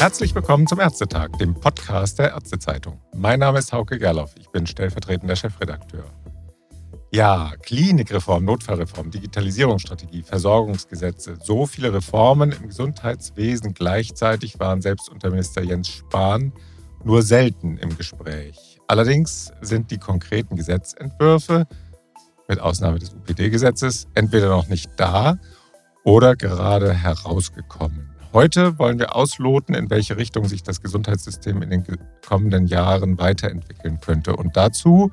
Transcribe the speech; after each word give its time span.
Herzlich 0.00 0.34
willkommen 0.34 0.66
zum 0.66 0.80
Ärztetag, 0.80 1.36
dem 1.38 1.52
Podcast 1.52 2.18
der 2.18 2.30
Ärztezeitung. 2.30 2.98
Mein 3.14 3.38
Name 3.38 3.58
ist 3.58 3.70
Hauke 3.70 3.98
Gerloff, 3.98 4.34
ich 4.38 4.48
bin 4.48 4.66
stellvertretender 4.66 5.36
Chefredakteur. 5.36 6.04
Ja, 7.12 7.52
Klinikreform, 7.60 8.46
Notfallreform, 8.46 9.10
Digitalisierungsstrategie, 9.10 10.22
Versorgungsgesetze, 10.22 11.36
so 11.42 11.66
viele 11.66 11.92
Reformen 11.92 12.52
im 12.52 12.68
Gesundheitswesen 12.68 13.74
gleichzeitig 13.74 14.58
waren 14.58 14.80
selbst 14.80 15.10
unter 15.10 15.28
Minister 15.28 15.62
Jens 15.62 15.88
Spahn 15.88 16.54
nur 17.04 17.20
selten 17.20 17.76
im 17.76 17.94
Gespräch. 17.94 18.78
Allerdings 18.86 19.52
sind 19.60 19.90
die 19.90 19.98
konkreten 19.98 20.56
Gesetzentwürfe, 20.56 21.66
mit 22.48 22.58
Ausnahme 22.58 23.00
des 23.00 23.12
UPD-Gesetzes, 23.12 24.06
entweder 24.14 24.48
noch 24.48 24.68
nicht 24.68 24.92
da 24.96 25.36
oder 26.04 26.36
gerade 26.36 26.94
herausgekommen. 26.94 28.09
Heute 28.32 28.78
wollen 28.78 29.00
wir 29.00 29.16
ausloten, 29.16 29.74
in 29.74 29.90
welche 29.90 30.16
Richtung 30.16 30.46
sich 30.46 30.62
das 30.62 30.80
Gesundheitssystem 30.80 31.62
in 31.62 31.70
den 31.70 31.84
kommenden 32.24 32.68
Jahren 32.68 33.18
weiterentwickeln 33.18 33.98
könnte. 34.00 34.36
Und 34.36 34.56
dazu 34.56 35.10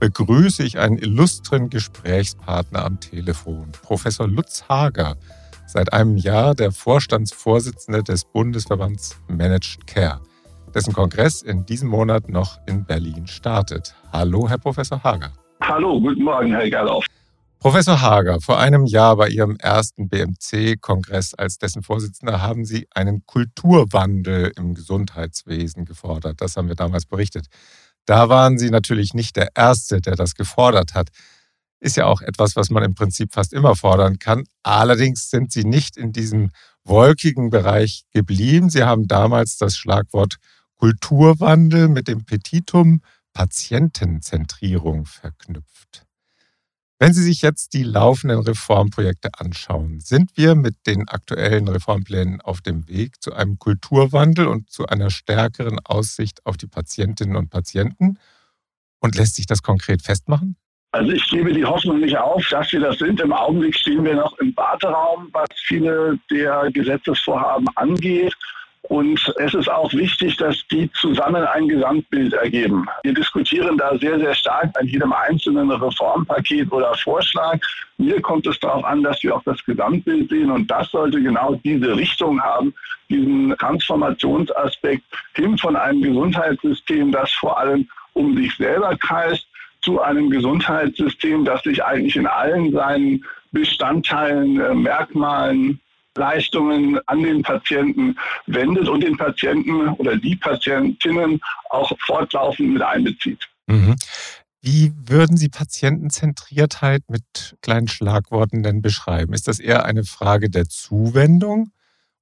begrüße 0.00 0.62
ich 0.62 0.78
einen 0.78 0.96
illustren 0.96 1.68
Gesprächspartner 1.68 2.82
am 2.86 3.00
Telefon, 3.00 3.70
Professor 3.82 4.26
Lutz 4.26 4.64
Hager, 4.66 5.16
seit 5.66 5.92
einem 5.92 6.16
Jahr 6.16 6.54
der 6.54 6.72
Vorstandsvorsitzende 6.72 8.02
des 8.02 8.24
Bundesverbands 8.24 9.20
Managed 9.28 9.86
Care, 9.86 10.22
dessen 10.74 10.94
Kongress 10.94 11.42
in 11.42 11.66
diesem 11.66 11.90
Monat 11.90 12.30
noch 12.30 12.58
in 12.66 12.86
Berlin 12.86 13.26
startet. 13.26 13.94
Hallo, 14.10 14.48
Herr 14.48 14.58
Professor 14.58 15.02
Hager. 15.04 15.32
Hallo, 15.62 16.00
guten 16.00 16.24
Morgen, 16.24 16.52
Herr 16.52 16.70
Gerloff. 16.70 17.04
Professor 17.64 18.02
Hager, 18.02 18.42
vor 18.42 18.58
einem 18.58 18.84
Jahr 18.84 19.16
bei 19.16 19.30
Ihrem 19.30 19.56
ersten 19.56 20.10
BMC-Kongress 20.10 21.32
als 21.32 21.56
dessen 21.56 21.82
Vorsitzender 21.82 22.42
haben 22.42 22.66
Sie 22.66 22.86
einen 22.94 23.24
Kulturwandel 23.24 24.52
im 24.54 24.74
Gesundheitswesen 24.74 25.86
gefordert. 25.86 26.42
Das 26.42 26.58
haben 26.58 26.68
wir 26.68 26.74
damals 26.74 27.06
berichtet. 27.06 27.46
Da 28.04 28.28
waren 28.28 28.58
Sie 28.58 28.68
natürlich 28.68 29.14
nicht 29.14 29.36
der 29.36 29.48
Erste, 29.54 30.02
der 30.02 30.14
das 30.14 30.34
gefordert 30.34 30.92
hat. 30.92 31.08
Ist 31.80 31.96
ja 31.96 32.04
auch 32.04 32.20
etwas, 32.20 32.54
was 32.54 32.68
man 32.68 32.82
im 32.82 32.94
Prinzip 32.94 33.32
fast 33.32 33.54
immer 33.54 33.76
fordern 33.76 34.18
kann. 34.18 34.44
Allerdings 34.62 35.30
sind 35.30 35.50
Sie 35.50 35.64
nicht 35.64 35.96
in 35.96 36.12
diesem 36.12 36.50
wolkigen 36.84 37.48
Bereich 37.48 38.02
geblieben. 38.12 38.68
Sie 38.68 38.84
haben 38.84 39.08
damals 39.08 39.56
das 39.56 39.74
Schlagwort 39.74 40.36
Kulturwandel 40.76 41.88
mit 41.88 42.08
dem 42.08 42.26
Petitum 42.26 43.00
Patientenzentrierung 43.32 45.06
verknüpft. 45.06 46.04
Wenn 47.00 47.12
Sie 47.12 47.22
sich 47.22 47.42
jetzt 47.42 47.74
die 47.74 47.82
laufenden 47.82 48.40
Reformprojekte 48.40 49.30
anschauen, 49.38 49.98
sind 50.00 50.30
wir 50.36 50.54
mit 50.54 50.86
den 50.86 51.08
aktuellen 51.08 51.66
Reformplänen 51.66 52.40
auf 52.40 52.60
dem 52.60 52.88
Weg 52.88 53.20
zu 53.20 53.34
einem 53.34 53.58
Kulturwandel 53.58 54.46
und 54.46 54.70
zu 54.70 54.86
einer 54.86 55.10
stärkeren 55.10 55.80
Aussicht 55.80 56.46
auf 56.46 56.56
die 56.56 56.68
Patientinnen 56.68 57.36
und 57.36 57.50
Patienten? 57.50 58.18
Und 59.00 59.16
lässt 59.16 59.34
sich 59.34 59.46
das 59.46 59.62
konkret 59.62 60.02
festmachen? 60.02 60.56
Also 60.92 61.10
ich 61.10 61.28
gebe 61.28 61.52
die 61.52 61.64
Hoffnung 61.64 61.98
nicht 61.98 62.16
auf, 62.16 62.48
dass 62.48 62.70
wir 62.70 62.78
das 62.78 62.98
sind. 62.98 63.20
Im 63.20 63.32
Augenblick 63.32 63.76
stehen 63.76 64.04
wir 64.04 64.14
noch 64.14 64.38
im 64.38 64.56
Warteraum, 64.56 65.28
was 65.32 65.48
viele 65.66 66.16
der 66.30 66.70
Gesetzesvorhaben 66.70 67.66
angeht. 67.74 68.32
Und 68.88 69.34
es 69.38 69.54
ist 69.54 69.70
auch 69.70 69.92
wichtig, 69.94 70.36
dass 70.36 70.62
die 70.70 70.90
zusammen 70.92 71.42
ein 71.46 71.68
Gesamtbild 71.68 72.34
ergeben. 72.34 72.86
Wir 73.02 73.14
diskutieren 73.14 73.78
da 73.78 73.96
sehr, 73.96 74.18
sehr 74.18 74.34
stark 74.34 74.70
an 74.78 74.86
jedem 74.86 75.12
einzelnen 75.12 75.70
Reformpaket 75.70 76.70
oder 76.70 76.94
Vorschlag. 76.94 77.58
Mir 77.96 78.20
kommt 78.20 78.46
es 78.46 78.60
darauf 78.60 78.84
an, 78.84 79.02
dass 79.02 79.22
wir 79.22 79.34
auch 79.34 79.42
das 79.44 79.64
Gesamtbild 79.64 80.28
sehen. 80.28 80.50
Und 80.50 80.70
das 80.70 80.90
sollte 80.90 81.22
genau 81.22 81.54
diese 81.64 81.96
Richtung 81.96 82.38
haben, 82.42 82.74
diesen 83.08 83.56
Transformationsaspekt 83.56 85.04
hin 85.34 85.56
von 85.56 85.76
einem 85.76 86.02
Gesundheitssystem, 86.02 87.10
das 87.10 87.32
vor 87.32 87.58
allem 87.58 87.88
um 88.12 88.36
sich 88.36 88.54
selber 88.56 88.96
kreist, 88.98 89.46
zu 89.80 90.00
einem 90.00 90.28
Gesundheitssystem, 90.28 91.44
das 91.44 91.62
sich 91.62 91.82
eigentlich 91.82 92.16
in 92.16 92.26
allen 92.26 92.70
seinen 92.72 93.24
Bestandteilen, 93.52 94.60
äh, 94.60 94.74
Merkmalen, 94.74 95.80
Leistungen 96.16 96.98
an 97.06 97.22
den 97.22 97.42
Patienten 97.42 98.16
wendet 98.46 98.88
und 98.88 99.02
den 99.02 99.16
Patienten 99.16 99.88
oder 99.88 100.16
die 100.16 100.36
Patientinnen 100.36 101.40
auch 101.70 101.92
fortlaufend 102.06 102.74
mit 102.74 102.82
einbezieht. 102.82 103.48
Mhm. 103.66 103.96
Wie 104.60 104.92
würden 104.96 105.36
Sie 105.36 105.50
Patientenzentriertheit 105.50 107.02
mit 107.08 107.56
kleinen 107.60 107.86
Schlagworten 107.86 108.62
denn 108.62 108.80
beschreiben? 108.80 109.34
Ist 109.34 109.46
das 109.46 109.60
eher 109.60 109.84
eine 109.84 110.04
Frage 110.04 110.48
der 110.48 110.68
Zuwendung 110.68 111.70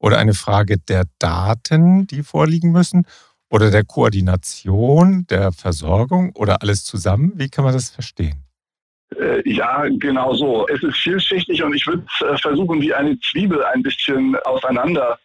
oder 0.01 0.19
eine 0.19 0.35
Frage 0.35 0.79
der 0.79 1.05
Daten, 1.21 2.09
die 2.09 2.25
vorliegen 2.25 2.73
müssen? 2.73 3.07
Oder 3.49 3.71
der 3.71 3.85
Koordination, 3.85 5.27
der 5.29 5.53
Versorgung 5.53 6.35
oder 6.35 6.63
alles 6.63 6.85
zusammen? 6.85 7.33
Wie 7.37 7.49
kann 7.49 7.65
man 7.65 7.75
das 7.75 7.91
verstehen? 7.91 8.43
Äh, 9.21 9.49
ja, 9.49 9.87
genau 9.89 10.35
so. 10.35 10.67
Es 10.69 10.83
ist 10.83 10.97
vielschichtig 10.99 11.63
und 11.63 11.75
ich 11.75 11.87
würde 11.87 12.05
äh, 12.21 12.37
versuchen, 12.39 12.81
wie 12.81 12.95
eine 12.95 13.19
Zwiebel 13.21 13.65
ein 13.65 13.83
bisschen 13.83 14.37
auseinander 14.45 15.19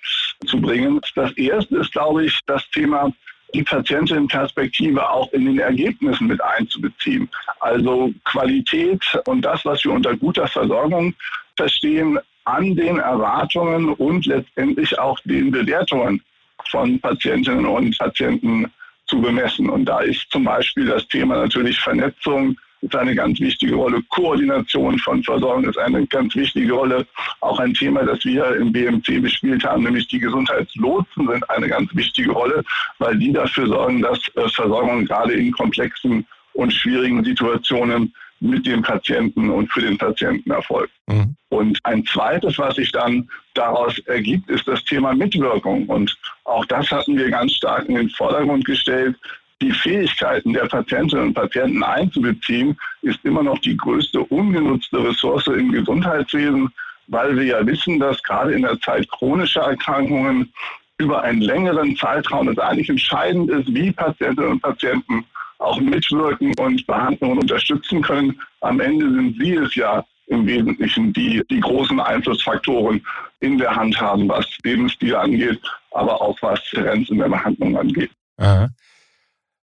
zu 0.46 0.60
bringen. 0.60 1.00
Das 1.16 1.32
erste 1.34 1.78
ist, 1.78 1.92
glaube 1.92 2.26
ich, 2.26 2.40
das 2.46 2.68
Thema 2.72 3.12
die 3.54 3.64
Patientenperspektive 3.64 5.10
auch 5.10 5.32
in 5.32 5.46
den 5.46 5.60
Ergebnissen 5.60 6.28
mit 6.28 6.44
einzubeziehen. 6.44 7.30
Also 7.60 8.14
Qualität 8.26 9.02
und 9.26 9.42
das, 9.42 9.64
was 9.64 9.84
wir 9.86 9.94
unter 9.94 10.16
guter 10.18 10.48
Versorgung 10.48 11.14
verstehen, 11.56 12.20
an 12.44 12.76
den 12.76 12.98
Erwartungen 12.98 13.94
und 13.94 14.26
letztendlich 14.26 14.98
auch 15.00 15.20
den 15.26 15.52
Bewertungen 15.52 16.22
von 16.70 17.00
Patientinnen 17.00 17.66
und 17.66 17.98
Patienten 17.98 18.72
zu 19.08 19.22
bemessen. 19.22 19.70
Und 19.70 19.86
da 19.86 20.00
ist 20.00 20.30
zum 20.30 20.44
Beispiel 20.44 20.86
das 20.86 21.08
Thema 21.08 21.38
natürlich 21.38 21.80
Vernetzung 21.80 22.58
ist 22.82 22.96
eine 22.96 23.16
ganz 23.16 23.40
wichtige 23.40 23.76
Rolle. 23.76 24.02
Koordination 24.10 24.98
von 25.00 25.24
Versorgung 25.24 25.66
ist 25.66 25.78
eine 25.78 26.06
ganz 26.08 26.36
wichtige 26.36 26.74
Rolle. 26.74 27.06
Auch 27.42 27.60
ein 27.60 27.74
Thema, 27.74 28.04
das 28.04 28.24
wir 28.26 28.56
im 28.56 28.72
BMC 28.72 29.22
bespielt 29.22 29.64
haben, 29.64 29.84
nämlich 29.84 30.08
die 30.08 30.20
Gesundheitslotsen 30.20 31.28
sind 31.28 31.50
eine 31.50 31.68
ganz 31.68 31.94
wichtige 31.96 32.32
Rolle, 32.32 32.64
weil 33.00 33.18
die 33.18 33.34
dafür 33.34 33.68
sorgen, 33.68 34.02
dass 34.02 34.20
äh, 34.36 34.48
Versorgung 34.50 35.06
gerade 35.06 35.34
in 35.34 35.52
komplexen 35.52 36.26
und 36.54 36.74
schwierigen 36.74 37.24
Situationen 37.24 38.14
mit 38.40 38.66
dem 38.66 38.82
Patienten 38.82 39.50
und 39.50 39.72
für 39.72 39.82
den 39.82 39.98
Patienten 39.98 40.52
erfolgt. 40.52 40.94
Mhm. 41.08 41.36
Und 41.50 41.80
ein 41.84 42.06
zweites, 42.06 42.58
was 42.60 42.76
sich 42.76 42.92
dann 42.92 43.30
daraus 43.54 43.98
ergibt, 44.00 44.50
ist 44.50 44.68
das 44.68 44.84
Thema 44.86 45.16
Mitwirkung. 45.16 45.88
Und 45.88 46.16
auch 46.44 46.66
das 46.66 46.92
hatten 46.92 47.18
wir 47.18 47.30
ganz 47.30 47.54
stark 47.54 47.90
in 47.90 47.96
den 47.96 48.10
Vordergrund 48.10 48.66
gestellt, 48.66 49.16
die 49.62 49.72
Fähigkeiten 49.72 50.54
der 50.54 50.66
Patientinnen 50.66 51.28
und 51.28 51.34
Patienten 51.34 51.84
einzubeziehen, 51.84 52.78
ist 53.02 53.24
immer 53.24 53.44
noch 53.44 53.58
die 53.60 53.76
größte 53.76 54.22
ungenutzte 54.22 55.04
Ressource 55.04 55.48
im 55.48 55.72
Gesundheitswesen, 55.72 56.70
weil 57.08 57.36
wir 57.36 57.44
ja 57.44 57.66
wissen, 57.66 58.00
dass 58.00 58.22
gerade 58.24 58.54
in 58.54 58.62
der 58.62 58.80
Zeit 58.82 59.10
chronischer 59.10 59.62
Erkrankungen 59.62 60.52
über 61.00 61.22
einen 61.24 61.42
längeren 61.42 61.96
Zeitraum 61.96 62.48
es 62.50 62.58
eigentlich 62.58 62.90
entscheidend 62.90 63.50
ist, 63.50 63.74
wie 63.74 63.92
Patientinnen 63.92 64.52
und 64.54 64.62
Patienten 64.62 65.26
auch 65.60 65.80
mitwirken 65.80 66.54
und 66.60 66.86
Behandlungen 66.86 67.40
unterstützen 67.40 68.02
können. 68.02 68.40
Am 68.62 68.80
Ende 68.80 69.12
sind 69.12 69.38
sie 69.40 69.54
es 69.54 69.74
ja 69.76 70.04
im 70.28 70.46
Wesentlichen, 70.46 71.14
die 71.14 71.42
die 71.50 71.60
großen 71.60 72.00
Einflussfaktoren 72.00 73.04
in 73.40 73.58
der 73.58 73.76
Hand 73.76 74.00
haben, 74.00 74.28
was 74.28 74.46
Lebensstil 74.64 75.16
angeht, 75.16 75.60
aber 75.92 76.22
auch 76.22 76.38
was 76.42 76.60
Grenzen 76.72 77.14
in 77.14 77.20
der 77.20 77.30
Behandlung 77.30 77.78
angeht. 77.78 78.12
Aha. 78.38 78.70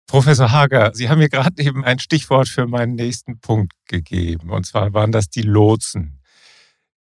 Professor 0.07 0.51
Hager, 0.51 0.91
Sie 0.93 1.09
haben 1.09 1.19
mir 1.19 1.29
gerade 1.29 1.61
eben 1.61 1.83
ein 1.83 1.99
Stichwort 1.99 2.47
für 2.47 2.67
meinen 2.67 2.95
nächsten 2.95 3.39
Punkt 3.39 3.73
gegeben. 3.87 4.49
Und 4.49 4.65
zwar 4.65 4.93
waren 4.93 5.11
das 5.11 5.29
die 5.29 5.41
Lotsen. 5.41 6.19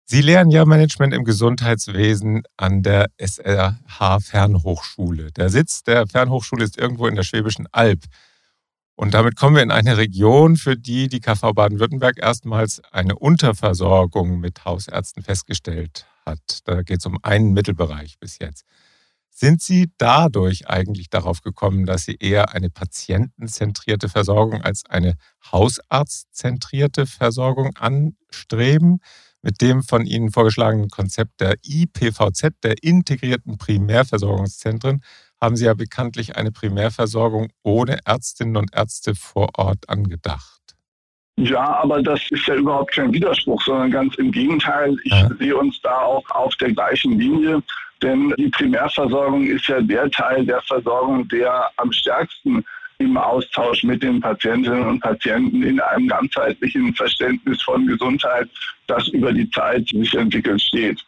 Sie 0.05 0.23
lehren 0.23 0.51
ja 0.51 0.65
Management 0.65 1.13
im 1.13 1.25
Gesundheitswesen 1.25 2.43
an 2.57 2.83
der 2.83 3.11
SRH 3.19 4.21
Fernhochschule. 4.21 5.33
Der 5.33 5.51
Sitz 5.51 5.83
der 5.83 6.07
Fernhochschule 6.07 6.65
ist 6.65 6.79
irgendwo 6.79 7.07
in 7.07 7.15
der 7.15 7.25
Schwäbischen 7.25 7.67
Alb. 7.73 8.05
Und 8.95 9.15
damit 9.15 9.37
kommen 9.37 9.57
wir 9.57 9.63
in 9.63 9.71
eine 9.71 9.97
Region, 9.97 10.57
für 10.57 10.77
die 10.77 11.09
die 11.09 11.21
KV 11.21 11.53
Baden-Württemberg 11.53 12.19
erstmals 12.19 12.83
eine 12.91 13.17
Unterversorgung 13.17 14.41
mit 14.41 14.65
Hausärzten 14.65 15.23
festgestellt 15.23 16.07
hat. 16.25 16.61
Da 16.65 16.83
geht 16.83 17.01
es 17.01 17.07
um 17.07 17.19
einen 17.23 17.53
Mittelbereich 17.53 18.19
bis 18.19 18.39
jetzt. 18.39 18.65
Sind 19.41 19.63
Sie 19.63 19.93
dadurch 19.99 20.69
eigentlich 20.69 21.11
darauf 21.11 21.43
gekommen, 21.43 21.87
dass 21.87 22.03
Sie 22.07 22.17
eher 22.19 22.55
eine 22.55 22.71
patientenzentrierte 22.71 24.09
Versorgung 24.09 24.63
als 24.63 24.85
eine 24.87 25.15
hausarztzentrierte 25.53 27.07
Versorgung 27.07 27.71
anstreben? 27.77 28.99
Mit 29.41 29.61
dem 29.61 29.85
von 29.85 30.07
Ihnen 30.07 30.33
vorgeschlagenen 30.33 30.89
Konzept 30.89 31.41
der 31.41 31.55
IPVZ, 31.65 32.49
der 32.65 32.83
integrierten 32.83 33.59
Primärversorgungszentren, 33.59 35.03
haben 35.41 35.55
Sie 35.55 35.67
ja 35.67 35.75
bekanntlich 35.75 36.35
eine 36.35 36.51
Primärversorgung 36.51 37.47
ohne 37.63 38.01
Ärztinnen 38.05 38.57
und 38.57 38.75
Ärzte 38.75 39.15
vor 39.15 39.51
Ort 39.57 39.89
angedacht. 39.89 40.58
Ja, 41.39 41.79
aber 41.83 42.03
das 42.03 42.21
ist 42.31 42.47
ja 42.49 42.57
überhaupt 42.57 42.93
kein 42.93 43.13
Widerspruch, 43.13 43.63
sondern 43.63 43.93
ganz 43.93 44.17
im 44.17 44.33
Gegenteil. 44.33 44.97
Ich 45.05 45.13
ja. 45.13 45.29
sehe 45.39 45.57
uns 45.57 45.81
da 45.83 45.97
auch 46.01 46.29
auf 46.31 46.55
der 46.57 46.73
gleichen 46.73 47.17
Linie. 47.17 47.63
Denn 48.03 48.35
die 48.37 48.49
Primärversorgung 48.49 49.47
ist 49.47 49.69
ja 49.69 49.81
der 49.81 50.11
Teil 50.11 50.45
der 50.45 50.61
Versorgung, 50.63 51.29
der 51.29 51.71
am 51.77 51.93
stärksten 51.93 52.65
im 52.99 53.17
Austausch 53.17 53.85
mit 53.85 54.03
den 54.03 54.21
Patientinnen 54.21 54.85
und 54.85 55.01
Patienten 55.01 55.63
in 55.63 55.79
einem 55.79 56.09
ganzheitlichen 56.09 56.93
Verständnis 56.95 57.63
von 57.63 57.87
Gesundheit, 57.87 58.49
das 58.89 59.07
über 59.09 59.33
die 59.33 59.49
Zeit 59.51 59.87
sich 59.89 60.15
entwickelt 60.15 60.61
steht. 60.61 61.01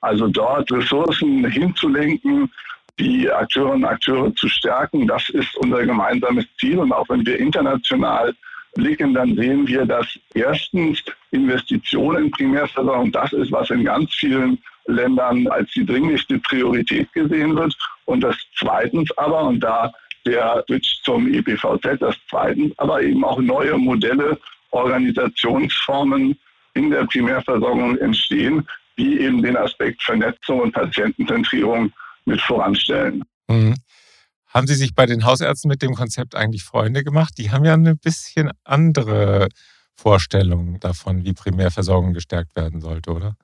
Also 0.00 0.26
dort 0.26 0.70
Ressourcen 0.72 1.48
hinzulenken, 1.48 2.50
die 2.98 3.30
Akteurinnen 3.30 3.84
und 3.84 3.84
Akteure 3.84 4.34
zu 4.34 4.48
stärken, 4.48 5.06
das 5.06 5.28
ist 5.28 5.56
unser 5.58 5.84
gemeinsames 5.86 6.46
Ziel. 6.58 6.80
Und 6.80 6.92
auch 6.92 7.08
wenn 7.08 7.24
wir 7.24 7.38
international 7.38 8.34
blicken, 8.76 9.14
dann 9.14 9.34
sehen 9.34 9.66
wir, 9.66 9.84
dass 9.84 10.06
erstens 10.34 11.02
Investitionen 11.30 12.26
in 12.26 12.30
Primärversorgung 12.30 13.10
das 13.12 13.32
ist, 13.32 13.50
was 13.52 13.70
in 13.70 13.84
ganz 13.84 14.14
vielen 14.14 14.58
Ländern 14.86 15.46
als 15.48 15.70
die 15.72 15.84
dringlichste 15.84 16.38
Priorität 16.38 17.12
gesehen 17.12 17.56
wird. 17.56 17.76
Und 18.04 18.20
das 18.20 18.36
zweitens 18.58 19.10
aber, 19.18 19.44
und 19.44 19.60
da 19.60 19.92
der 20.24 20.64
Switch 20.66 21.02
zum 21.02 21.32
EPVZ, 21.32 22.00
das 22.00 22.16
zweitens 22.28 22.76
aber 22.78 23.02
eben 23.02 23.24
auch 23.24 23.40
neue 23.40 23.76
Modelle, 23.78 24.38
Organisationsformen 24.70 26.36
in 26.74 26.90
der 26.90 27.04
Primärversorgung 27.04 27.96
entstehen, 27.98 28.66
die 28.98 29.20
eben 29.20 29.42
den 29.42 29.56
Aspekt 29.56 30.02
Vernetzung 30.02 30.60
und 30.60 30.72
Patientenzentrierung 30.72 31.92
mit 32.24 32.40
voranstellen. 32.40 33.24
Mhm. 33.48 33.74
Haben 34.56 34.66
Sie 34.66 34.74
sich 34.74 34.94
bei 34.94 35.04
den 35.04 35.26
Hausärzten 35.26 35.68
mit 35.68 35.82
dem 35.82 35.92
Konzept 35.92 36.34
eigentlich 36.34 36.64
Freunde 36.64 37.04
gemacht? 37.04 37.34
Die 37.36 37.50
haben 37.50 37.66
ja 37.66 37.74
eine 37.74 37.94
bisschen 37.94 38.50
andere 38.64 39.50
Vorstellung 39.94 40.80
davon, 40.80 41.26
wie 41.26 41.34
Primärversorgung 41.34 42.14
gestärkt 42.14 42.56
werden 42.56 42.80
sollte, 42.80 43.10
oder? 43.10 43.36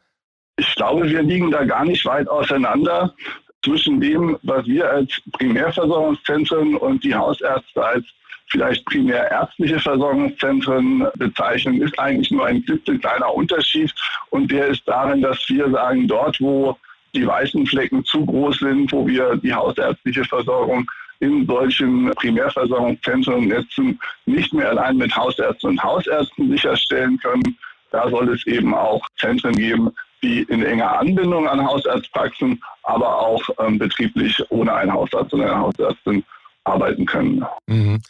Ich 0.56 0.74
glaube, 0.74 1.06
wir 1.06 1.22
liegen 1.22 1.50
da 1.50 1.64
gar 1.64 1.84
nicht 1.84 2.06
weit 2.06 2.26
auseinander 2.28 3.14
zwischen 3.62 4.00
dem, 4.00 4.38
was 4.42 4.64
wir 4.64 4.90
als 4.90 5.20
Primärversorgungszentren 5.32 6.76
und 6.78 7.04
die 7.04 7.14
Hausärzte 7.14 7.84
als 7.84 8.06
vielleicht 8.46 8.82
primär 8.86 9.30
ärztliche 9.30 9.80
Versorgungszentren 9.80 11.06
bezeichnen, 11.18 11.82
ist 11.82 11.98
eigentlich 11.98 12.30
nur 12.30 12.46
ein 12.46 12.64
klitzekleiner 12.64 13.34
Unterschied. 13.34 13.92
Und 14.30 14.50
der 14.50 14.68
ist 14.68 14.88
darin, 14.88 15.20
dass 15.20 15.46
wir 15.50 15.70
sagen, 15.70 16.08
dort, 16.08 16.40
wo 16.40 16.74
die 17.14 17.26
weißen 17.26 17.66
Flecken 17.66 18.02
zu 18.06 18.24
groß 18.24 18.60
sind, 18.60 18.90
wo 18.92 19.06
wir 19.06 19.36
die 19.36 19.52
hausärztliche 19.52 20.24
Versorgung 20.24 20.90
in 21.22 21.46
solchen 21.46 22.10
Primärversorgungszentren 22.16 23.34
und 23.36 23.48
Netzen 23.48 23.98
nicht 24.26 24.52
mehr 24.52 24.70
allein 24.70 24.96
mit 24.96 25.14
Hausärzten 25.14 25.70
und 25.70 25.82
Hausärzten 25.82 26.50
sicherstellen 26.50 27.16
können. 27.18 27.56
Da 27.92 28.10
soll 28.10 28.34
es 28.34 28.44
eben 28.46 28.74
auch 28.74 29.06
Zentren 29.20 29.54
geben, 29.54 29.90
die 30.20 30.42
in 30.42 30.64
enger 30.64 30.98
Anbindung 30.98 31.46
an 31.46 31.64
Hausarztpraxen, 31.64 32.60
aber 32.82 33.20
auch 33.20 33.42
ähm, 33.60 33.78
betrieblich 33.78 34.42
ohne 34.50 34.74
einen 34.74 34.92
Hausarzt 34.92 35.32
oder 35.32 35.44
eine 35.44 35.60
Hausärztin 35.60 36.24
arbeiten 36.64 37.06
können. 37.06 37.44
Mhm. 37.66 38.00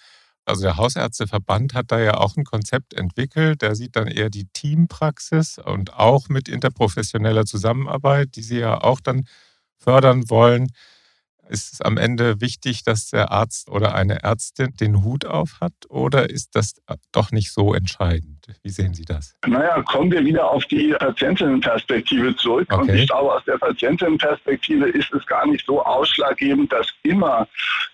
Also 0.46 0.62
der 0.62 0.78
Hausärzteverband 0.78 1.74
hat 1.74 1.92
da 1.92 2.00
ja 2.00 2.14
auch 2.14 2.36
ein 2.36 2.44
Konzept 2.44 2.94
entwickelt. 2.94 3.60
Der 3.60 3.74
sieht 3.74 3.94
dann 3.94 4.08
eher 4.08 4.30
die 4.30 4.46
Teampraxis 4.54 5.58
und 5.58 5.94
auch 5.94 6.30
mit 6.30 6.48
interprofessioneller 6.48 7.44
Zusammenarbeit, 7.44 8.36
die 8.36 8.42
Sie 8.42 8.58
ja 8.58 8.80
auch 8.80 9.00
dann 9.00 9.26
fördern 9.78 10.30
wollen. 10.30 10.68
Ist 11.48 11.72
es 11.72 11.80
am 11.80 11.96
Ende 11.98 12.40
wichtig, 12.40 12.84
dass 12.84 13.10
der 13.10 13.30
Arzt 13.32 13.68
oder 13.68 13.94
eine 13.94 14.22
Ärztin 14.22 14.74
den 14.76 15.02
Hut 15.02 15.24
auf 15.24 15.60
hat 15.60 15.74
oder 15.88 16.30
ist 16.30 16.54
das 16.54 16.74
doch 17.10 17.32
nicht 17.32 17.52
so 17.52 17.74
entscheidend? 17.74 18.41
Wie 18.62 18.70
sehen 18.70 18.94
Sie 18.94 19.04
das? 19.04 19.36
Naja, 19.46 19.80
kommen 19.82 20.10
wir 20.10 20.24
wieder 20.24 20.50
auf 20.50 20.64
die 20.66 20.94
Patientinnenperspektive 20.98 22.34
zurück. 22.36 22.66
Okay. 22.70 22.80
Und 22.80 22.94
ich 22.94 23.08
glaube, 23.08 23.34
aus 23.34 23.44
der 23.44 23.58
Patientinnenperspektive 23.58 24.88
ist 24.88 25.12
es 25.12 25.26
gar 25.26 25.46
nicht 25.46 25.64
so 25.66 25.82
ausschlaggebend, 25.84 26.72
dass 26.72 26.88
immer 27.02 27.46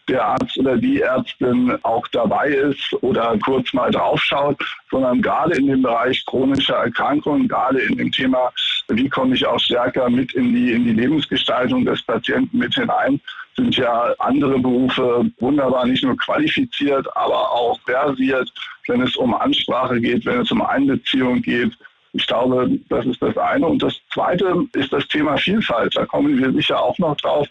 der 0.09 0.25
Arzt 0.25 0.57
oder 0.59 0.77
die 0.77 1.03
Ärztin 1.03 1.77
auch 1.83 2.07
dabei 2.09 2.49
ist 2.49 2.95
oder 3.03 3.37
kurz 3.45 3.73
mal 3.75 3.91
draufschaut, 3.91 4.57
sondern 4.91 5.21
gerade 5.21 5.57
in 5.57 5.67
dem 5.67 5.83
Bereich 5.83 6.25
chronischer 6.25 6.77
Erkrankungen, 6.77 7.47
gerade 7.47 7.81
in 7.81 7.99
dem 7.99 8.11
Thema, 8.11 8.51
wie 8.89 9.09
komme 9.09 9.35
ich 9.35 9.47
auch 9.47 9.61
stärker 9.61 10.09
mit 10.09 10.33
in 10.33 10.55
die, 10.55 10.73
in 10.73 10.85
die 10.85 10.93
Lebensgestaltung 10.93 11.85
des 11.85 12.03
Patienten 12.03 12.57
mit 12.57 12.75
hinein, 12.75 13.21
sind 13.59 13.77
ja 13.77 14.15
andere 14.19 14.59
Berufe 14.59 15.31
wunderbar 15.41 15.85
nicht 15.87 16.05
nur 16.05 16.17
qualifiziert, 16.17 17.07
aber 17.17 17.53
auch 17.53 17.79
versiert, 17.81 18.51
wenn 18.87 19.03
es 19.03 19.17
um 19.17 19.35
Ansprache 19.35 20.01
geht, 20.01 20.25
wenn 20.25 20.41
es 20.41 20.51
um 20.51 20.63
Einbeziehung 20.63 21.43
geht. 21.43 21.77
Ich 22.13 22.27
glaube, 22.27 22.71
das 22.89 23.05
ist 23.05 23.21
das 23.21 23.37
eine. 23.37 23.67
Und 23.67 23.83
das 23.83 24.01
zweite 24.15 24.65
ist 24.75 24.93
das 24.93 25.07
Thema 25.09 25.37
Vielfalt. 25.37 25.95
Da 25.97 26.07
kommen 26.07 26.39
wir 26.39 26.53
sicher 26.53 26.81
auch 26.81 26.97
noch 26.99 27.17
drauf. 27.17 27.47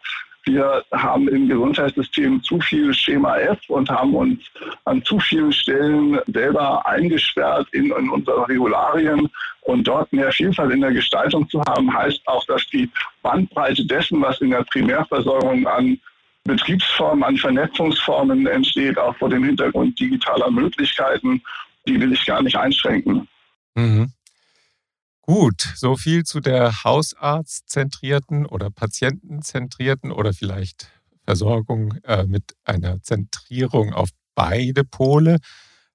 Wir 0.47 0.83
haben 0.93 1.27
im 1.27 1.49
Gesundheitssystem 1.49 2.41
zu 2.41 2.59
viel 2.61 2.93
Schema 2.93 3.37
F 3.37 3.59
und 3.67 3.89
haben 3.89 4.15
uns 4.15 4.39
an 4.85 5.03
zu 5.03 5.19
vielen 5.19 5.51
Stellen 5.51 6.19
selber 6.27 6.85
eingesperrt 6.85 7.67
in, 7.73 7.91
in 7.91 8.09
unsere 8.09 8.47
Regularien. 8.47 9.29
Und 9.61 9.85
dort 9.85 10.11
mehr 10.13 10.31
Vielfalt 10.31 10.71
in 10.71 10.79
der 10.79 10.93
Gestaltung 10.93 11.49
zu 11.49 11.61
haben, 11.67 11.93
heißt 11.93 12.25
auch, 12.27 12.45
dass 12.45 12.65
die 12.67 12.89
Bandbreite 13.21 13.85
dessen, 13.85 14.21
was 14.21 14.39
in 14.39 14.51
der 14.51 14.63
Primärversorgung 14.63 15.67
an 15.67 15.99
Betriebsformen, 16.45 17.23
an 17.23 17.35
Vernetzungsformen 17.35 18.47
entsteht, 18.47 18.97
auch 18.97 19.15
vor 19.17 19.29
dem 19.29 19.43
Hintergrund 19.43 19.99
digitaler 19.99 20.49
Möglichkeiten, 20.49 21.41
die 21.85 21.99
will 21.99 22.13
ich 22.13 22.25
gar 22.25 22.41
nicht 22.41 22.55
einschränken. 22.55 23.27
Mhm. 23.75 24.13
Gut, 25.29 25.73
so 25.75 25.97
viel 25.97 26.23
zu 26.23 26.39
der 26.39 26.85
hausarztzentrierten 26.85 28.45
oder 28.45 28.69
patientenzentrierten 28.69 30.13
oder 30.13 30.31
vielleicht 30.33 30.89
Versorgung 31.25 31.95
äh, 32.05 32.23
mit 32.25 32.55
einer 32.63 33.03
Zentrierung 33.03 33.91
auf 33.91 34.07
beide 34.35 34.85
Pole. 34.85 35.39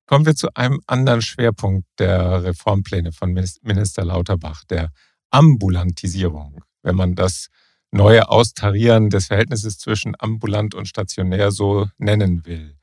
Kommen 0.04 0.26
wir 0.26 0.36
zu 0.36 0.52
einem 0.52 0.82
anderen 0.86 1.22
Schwerpunkt 1.22 1.86
der 1.98 2.44
Reformpläne 2.44 3.12
von 3.12 3.32
Minister 3.32 4.04
Lauterbach, 4.04 4.64
der 4.64 4.90
Ambulantisierung. 5.30 6.62
Wenn 6.82 6.96
man 6.96 7.14
das 7.14 7.48
neue 7.90 8.28
Austarieren 8.28 9.08
des 9.08 9.28
Verhältnisses 9.28 9.78
zwischen 9.78 10.14
ambulant 10.18 10.74
und 10.74 10.88
stationär 10.88 11.52
so 11.52 11.88
nennen 11.96 12.44
will. 12.44 12.76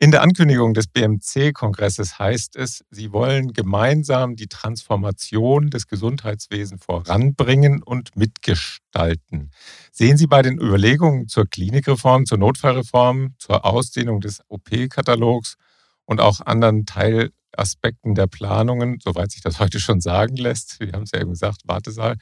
In 0.00 0.12
der 0.12 0.22
Ankündigung 0.22 0.74
des 0.74 0.86
BMC-Kongresses 0.86 2.20
heißt 2.20 2.54
es, 2.54 2.84
sie 2.88 3.12
wollen 3.12 3.52
gemeinsam 3.52 4.36
die 4.36 4.46
Transformation 4.46 5.70
des 5.70 5.88
Gesundheitswesens 5.88 6.84
voranbringen 6.84 7.82
und 7.82 8.14
mitgestalten. 8.14 9.50
Sehen 9.90 10.16
Sie 10.16 10.28
bei 10.28 10.42
den 10.42 10.60
Überlegungen 10.60 11.26
zur 11.26 11.46
Klinikreform, 11.46 12.26
zur 12.26 12.38
Notfallreform, 12.38 13.34
zur 13.38 13.64
Ausdehnung 13.64 14.20
des 14.20 14.40
OP-Katalogs 14.46 15.56
und 16.04 16.20
auch 16.20 16.42
anderen 16.42 16.86
Teilaspekten 16.86 18.14
der 18.14 18.28
Planungen, 18.28 19.00
soweit 19.02 19.32
sich 19.32 19.40
das 19.40 19.58
heute 19.58 19.80
schon 19.80 20.00
sagen 20.00 20.36
lässt, 20.36 20.78
wir 20.78 20.92
haben 20.92 21.02
es 21.02 21.10
ja 21.12 21.20
eben 21.20 21.30
gesagt, 21.30 21.62
Wartesaal, 21.64 22.18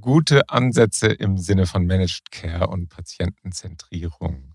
gute 0.00 0.48
Ansätze 0.48 1.08
im 1.08 1.38
Sinne 1.38 1.66
von 1.66 1.86
Managed 1.86 2.30
Care 2.30 2.68
und 2.68 2.88
Patientenzentrierung? 2.88 4.54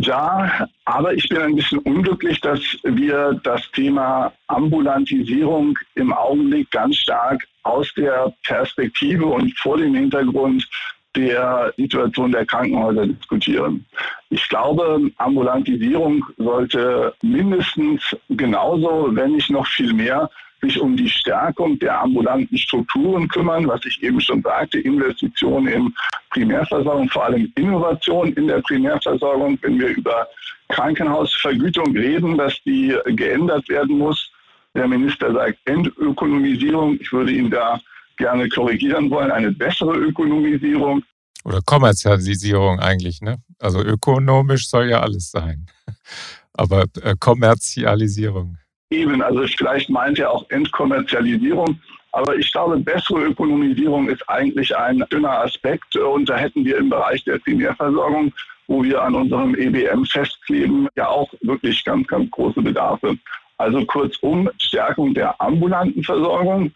Ja, 0.00 0.68
aber 0.84 1.14
ich 1.14 1.28
bin 1.28 1.38
ein 1.38 1.56
bisschen 1.56 1.80
unglücklich, 1.80 2.40
dass 2.40 2.60
wir 2.84 3.40
das 3.42 3.68
Thema 3.72 4.32
Ambulantisierung 4.46 5.76
im 5.96 6.12
Augenblick 6.12 6.70
ganz 6.70 6.96
stark 6.96 7.42
aus 7.64 7.92
der 7.94 8.32
Perspektive 8.44 9.26
und 9.26 9.58
vor 9.58 9.76
dem 9.76 9.94
Hintergrund 9.94 10.68
der 11.16 11.72
Situation 11.76 12.30
der 12.30 12.46
Krankenhäuser 12.46 13.06
diskutieren. 13.06 13.84
Ich 14.30 14.48
glaube, 14.48 15.10
Ambulantisierung 15.16 16.24
sollte 16.36 17.12
mindestens 17.22 18.02
genauso, 18.28 19.08
wenn 19.10 19.32
nicht 19.32 19.50
noch 19.50 19.66
viel 19.66 19.92
mehr, 19.92 20.30
sich 20.60 20.80
um 20.80 20.96
die 20.96 21.08
Stärkung 21.08 21.78
der 21.78 22.00
ambulanten 22.00 22.56
Strukturen 22.58 23.28
kümmern, 23.28 23.68
was 23.68 23.80
ich 23.84 24.02
eben 24.02 24.20
schon 24.20 24.42
sagte, 24.42 24.80
Investitionen 24.80 25.68
in 25.68 25.94
Primärversorgung, 26.30 27.08
vor 27.08 27.24
allem 27.24 27.52
Innovation 27.56 28.32
in 28.34 28.48
der 28.48 28.60
Primärversorgung, 28.62 29.58
wenn 29.62 29.78
wir 29.78 29.88
über 29.88 30.26
Krankenhausvergütung 30.68 31.96
reden, 31.96 32.36
dass 32.36 32.54
die 32.64 32.96
geändert 33.06 33.68
werden 33.68 33.98
muss. 33.98 34.30
Der 34.74 34.86
Minister 34.86 35.32
sagt 35.32 35.58
Entökonomisierung. 35.64 36.98
Ich 37.00 37.12
würde 37.12 37.32
ihn 37.32 37.50
da 37.50 37.80
gerne 38.16 38.48
korrigieren 38.48 39.10
wollen, 39.10 39.30
eine 39.30 39.52
bessere 39.52 39.96
Ökonomisierung. 39.96 41.02
Oder 41.44 41.60
Kommerzialisierung 41.64 42.80
eigentlich, 42.80 43.22
ne? 43.22 43.36
Also 43.58 43.80
ökonomisch 43.80 44.68
soll 44.68 44.90
ja 44.90 45.00
alles 45.00 45.30
sein. 45.30 45.66
Aber 46.52 46.84
äh, 47.02 47.14
Kommerzialisierung. 47.18 48.58
Eben, 48.90 49.20
also 49.22 49.46
vielleicht 49.46 49.90
meint 49.90 50.18
er 50.18 50.30
auch 50.30 50.48
Entkommerzialisierung. 50.50 51.78
Aber 52.12 52.36
ich 52.36 52.50
glaube, 52.52 52.78
bessere 52.78 53.24
Ökonomisierung 53.24 54.08
ist 54.08 54.26
eigentlich 54.28 54.74
ein 54.76 55.04
dünner 55.12 55.42
Aspekt. 55.42 55.94
Und 55.96 56.28
da 56.28 56.36
hätten 56.36 56.64
wir 56.64 56.78
im 56.78 56.88
Bereich 56.88 57.22
der 57.24 57.38
Primärversorgung, 57.38 58.32
wo 58.66 58.82
wir 58.82 59.02
an 59.02 59.14
unserem 59.14 59.54
EBM 59.54 60.04
festkleben, 60.06 60.88
ja 60.96 61.08
auch 61.08 61.32
wirklich 61.42 61.84
ganz, 61.84 62.06
ganz 62.06 62.30
große 62.30 62.62
Bedarfe. 62.62 63.16
Also 63.58 63.84
kurzum 63.84 64.48
Stärkung 64.58 65.12
der 65.14 65.38
ambulanten 65.40 66.02
Versorgung 66.02 66.72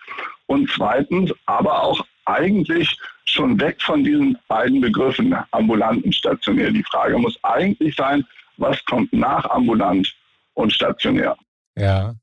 und 0.46 0.68
zweitens 0.70 1.32
aber 1.46 1.82
auch 1.82 2.04
eigentlich 2.24 2.98
schon 3.24 3.58
weg 3.60 3.80
von 3.80 4.04
diesen 4.04 4.36
beiden 4.48 4.80
Begriffen 4.80 5.34
ambulant 5.52 6.04
und 6.04 6.14
stationär. 6.14 6.70
Die 6.70 6.84
Frage 6.84 7.16
muss 7.18 7.38
eigentlich 7.42 7.96
sein, 7.96 8.26
was 8.58 8.84
kommt 8.84 9.12
nach 9.12 9.48
ambulant 9.48 10.12
und 10.54 10.72
stationär? 10.72 11.36
Ja. 11.76 12.14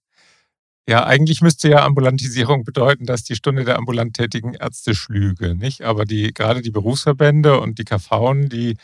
Ja, 0.87 1.05
eigentlich 1.05 1.41
müsste 1.41 1.69
ja 1.69 1.85
Ambulantisierung 1.85 2.63
bedeuten, 2.63 3.05
dass 3.05 3.23
die 3.23 3.35
Stunde 3.35 3.63
der 3.63 3.77
ambulant 3.77 4.15
tätigen 4.15 4.55
Ärzte 4.55 4.95
schlüge, 4.95 5.53
nicht? 5.55 5.83
Aber 5.83 6.03
die, 6.03 6.33
gerade 6.33 6.61
die 6.63 6.71
Berufsverbände 6.71 7.59
und 7.59 7.77
die 7.77 7.83
KVen, 7.83 8.49
die 8.49 8.75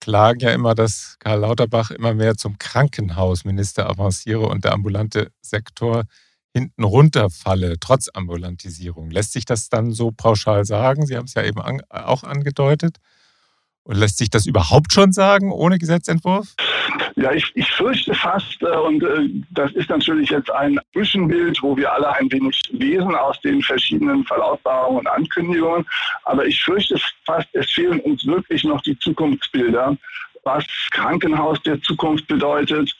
klagen 0.00 0.40
ja 0.40 0.52
immer, 0.52 0.76
dass 0.76 1.16
Karl 1.18 1.40
Lauterbach 1.40 1.90
immer 1.90 2.14
mehr 2.14 2.36
zum 2.36 2.58
Krankenhausminister 2.58 3.90
avanciere 3.90 4.46
und 4.46 4.64
der 4.64 4.72
ambulante 4.72 5.32
Sektor 5.42 6.04
hinten 6.54 6.84
runterfalle, 6.84 7.80
trotz 7.80 8.08
Ambulantisierung. 8.12 9.10
Lässt 9.10 9.32
sich 9.32 9.44
das 9.44 9.68
dann 9.68 9.92
so 9.92 10.10
pauschal 10.10 10.64
sagen? 10.64 11.06
Sie 11.06 11.16
haben 11.16 11.26
es 11.26 11.34
ja 11.34 11.42
eben 11.44 11.60
an, 11.60 11.82
auch 11.88 12.24
angedeutet. 12.24 12.98
Und 13.82 13.96
lässt 13.96 14.18
sich 14.18 14.30
das 14.30 14.46
überhaupt 14.46 14.92
schon 14.92 15.12
sagen 15.12 15.52
ohne 15.52 15.78
Gesetzentwurf? 15.78 16.54
Ja, 17.20 17.32
ich, 17.32 17.52
ich 17.54 17.70
fürchte 17.70 18.14
fast, 18.14 18.62
äh, 18.62 18.76
und 18.78 19.02
äh, 19.02 19.28
das 19.50 19.70
ist 19.72 19.90
natürlich 19.90 20.30
jetzt 20.30 20.50
ein 20.50 20.80
Zwischenbild, 20.94 21.62
wo 21.62 21.76
wir 21.76 21.92
alle 21.92 22.10
ein 22.14 22.32
wenig 22.32 22.58
lesen 22.70 23.14
aus 23.14 23.38
den 23.42 23.60
verschiedenen 23.60 24.24
Verlautbarungen 24.24 25.00
und 25.00 25.06
Ankündigungen, 25.06 25.86
aber 26.24 26.46
ich 26.46 26.62
fürchte 26.62 26.98
fast, 27.26 27.46
es 27.52 27.70
fehlen 27.72 28.00
uns 28.00 28.26
wirklich 28.26 28.64
noch 28.64 28.80
die 28.80 28.98
Zukunftsbilder, 29.00 29.98
was 30.44 30.64
Krankenhaus 30.92 31.62
der 31.62 31.82
Zukunft 31.82 32.26
bedeutet, 32.26 32.90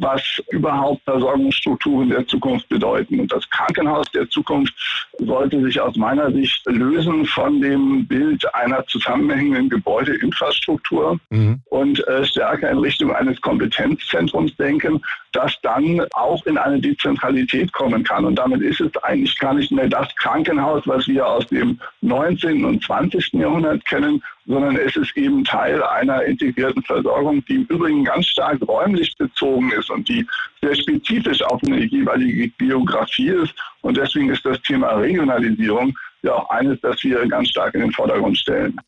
was 0.00 0.22
überhaupt 0.50 1.02
Versorgungsstrukturen 1.04 2.08
der 2.08 2.26
Zukunft 2.26 2.68
bedeuten. 2.68 3.20
Und 3.20 3.32
das 3.32 3.48
Krankenhaus 3.50 4.10
der 4.12 4.28
Zukunft 4.30 4.74
sollte 5.18 5.60
sich 5.62 5.80
aus 5.80 5.96
meiner 5.96 6.32
Sicht 6.32 6.64
lösen 6.66 7.26
von 7.26 7.60
dem 7.60 8.06
Bild 8.06 8.42
einer 8.54 8.84
zusammenhängenden 8.86 9.68
Gebäudeinfrastruktur 9.68 11.20
mhm. 11.28 11.60
und 11.66 12.06
äh, 12.08 12.24
stärker 12.24 12.70
in 12.70 12.78
Richtung 12.78 13.14
eines 13.14 13.40
Kompetenzzentrums 13.40 14.56
denken, 14.56 15.02
das 15.32 15.54
dann 15.62 16.02
auch 16.14 16.44
in 16.46 16.56
eine 16.58 16.80
Dezentralität 16.80 17.72
kommen 17.72 18.02
kann. 18.02 18.24
Und 18.24 18.36
damit 18.36 18.62
ist 18.62 18.80
es 18.80 18.96
eigentlich 19.02 19.38
gar 19.38 19.54
nicht 19.54 19.70
mehr 19.70 19.88
das 19.88 20.08
Krankenhaus, 20.16 20.82
was 20.86 21.06
wir 21.06 21.26
aus 21.26 21.46
dem 21.46 21.78
19. 22.00 22.64
und 22.64 22.82
20. 22.82 23.34
Jahrhundert 23.34 23.84
kennen, 23.86 24.22
sondern 24.46 24.76
es 24.76 24.96
ist 24.96 25.16
eben 25.16 25.44
Teil 25.44 25.82
einer 25.82 26.24
integrierten 26.24 26.82
Versorgung, 26.82 27.44
die 27.44 27.56
im 27.56 27.64
Übrigen 27.66 28.04
ganz 28.04 28.26
stark 28.26 28.58
räumlich 28.66 29.14
bezogen 29.16 29.70
und 29.90 30.08
die 30.08 30.26
sehr 30.62 30.74
spezifisch 30.74 31.42
auf 31.42 31.62
eine 31.64 31.84
jeweilige 31.84 32.48
Biografie 32.58 33.28
ist. 33.28 33.54
Und 33.82 33.96
deswegen 33.96 34.30
ist 34.30 34.44
das 34.44 34.60
Thema 34.62 34.88
Regionalisierung 34.94 35.96
ja 36.22 36.34
auch 36.34 36.50
eines, 36.50 36.80
das 36.80 37.02
wir 37.02 37.26
ganz 37.28 37.48
stark 37.48 37.74
in 37.74 37.80
den 37.80 37.92
Vordergrund 37.92 38.38
stellen. 38.38 38.78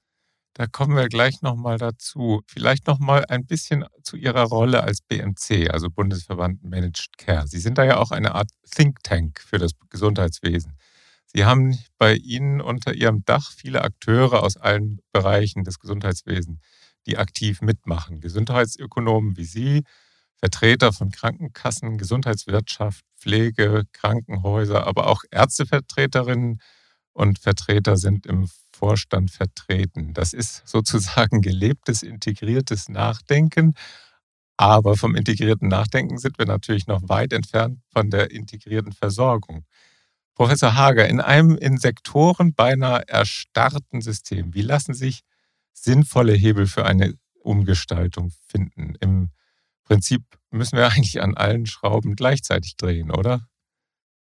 Da 0.55 0.67
kommen 0.67 0.97
wir 0.97 1.09
gleich 1.09 1.41
nochmal 1.41 1.79
dazu. 1.79 2.43
Vielleicht 2.47 2.87
nochmal 2.87 3.25
ein 3.29 3.47
bisschen 3.47 3.87
zu 4.03 4.17
Ihrer 4.17 4.43
Rolle 4.43 4.83
als 4.85 5.01
BMC, 5.01 5.71
also 5.71 5.89
Bundesverband 5.89 6.63
Managed 6.63 7.17
Care. 7.17 7.47
Sie 7.47 7.59
sind 7.59 7.79
da 7.79 7.85
ja 7.85 7.97
auch 7.97 8.11
eine 8.11 8.35
Art 8.35 8.51
Think 8.71 9.03
Tank 9.03 9.41
für 9.41 9.57
das 9.57 9.73
Gesundheitswesen. 9.89 10.77
Sie 11.35 11.47
haben 11.47 11.79
bei 11.97 12.17
Ihnen 12.17 12.61
unter 12.61 12.93
Ihrem 12.93 13.25
Dach 13.25 13.51
viele 13.57 13.83
Akteure 13.83 14.43
aus 14.43 14.59
allen 14.59 15.01
Bereichen 15.13 15.65
des 15.65 15.79
Gesundheitswesens, 15.79 16.61
die 17.07 17.17
aktiv 17.17 17.63
mitmachen. 17.63 18.21
Gesundheitsökonomen 18.21 19.39
wie 19.39 19.45
Sie, 19.45 19.85
Vertreter 20.43 20.93
von 20.93 21.13
Krankenkassen, 21.13 21.99
Gesundheitswirtschaft, 21.99 23.05
Pflege, 23.17 23.85
Krankenhäuser, 23.93 24.89
aber 24.89 25.07
auch 25.07 25.23
Ärztevertreterinnen 25.31 26.61
und 27.13 27.39
Vertreter 27.39 27.97
sind 27.97 28.27
im 28.27 28.49
Vorstand 28.73 29.31
vertreten. 29.31 30.15
Das 30.15 30.33
ist 30.33 30.63
sozusagen 30.67 31.43
gelebtes, 31.43 32.03
integriertes 32.03 32.89
Nachdenken. 32.89 33.75
Aber 34.57 34.97
vom 34.97 35.15
integrierten 35.15 35.69
Nachdenken 35.69 36.19
sind 36.19 36.39
wir 36.39 36.47
natürlich 36.47 36.89
noch 36.89 37.09
weit 37.09 37.33
entfernt 37.33 37.79
von 37.93 38.11
der 38.11 38.33
integrierten 38.33 38.93
Versorgung. 38.93 39.65
Professor 40.35 40.75
Hager, 40.75 41.09
in 41.09 41.21
einem 41.21 41.57
in 41.57 41.79
Sektoren 41.79 42.53
beinahe 42.53 43.07
erstarrten 43.07 44.01
System, 44.01 44.55
wie 44.55 44.63
lassen 44.63 44.93
sich 44.93 45.21
sinnvolle 45.73 46.33
Hebel 46.33 46.67
für 46.67 46.85
eine 46.85 47.15
Umgestaltung 47.39 48.33
finden? 48.49 48.95
Im 49.01 49.31
Prinzip 49.85 50.23
müssen 50.51 50.77
wir 50.77 50.87
eigentlich 50.93 51.21
an 51.23 51.37
allen 51.37 51.67
Schrauben 51.67 52.17
gleichzeitig 52.17 52.77
drehen, 52.77 53.11
oder? 53.11 53.43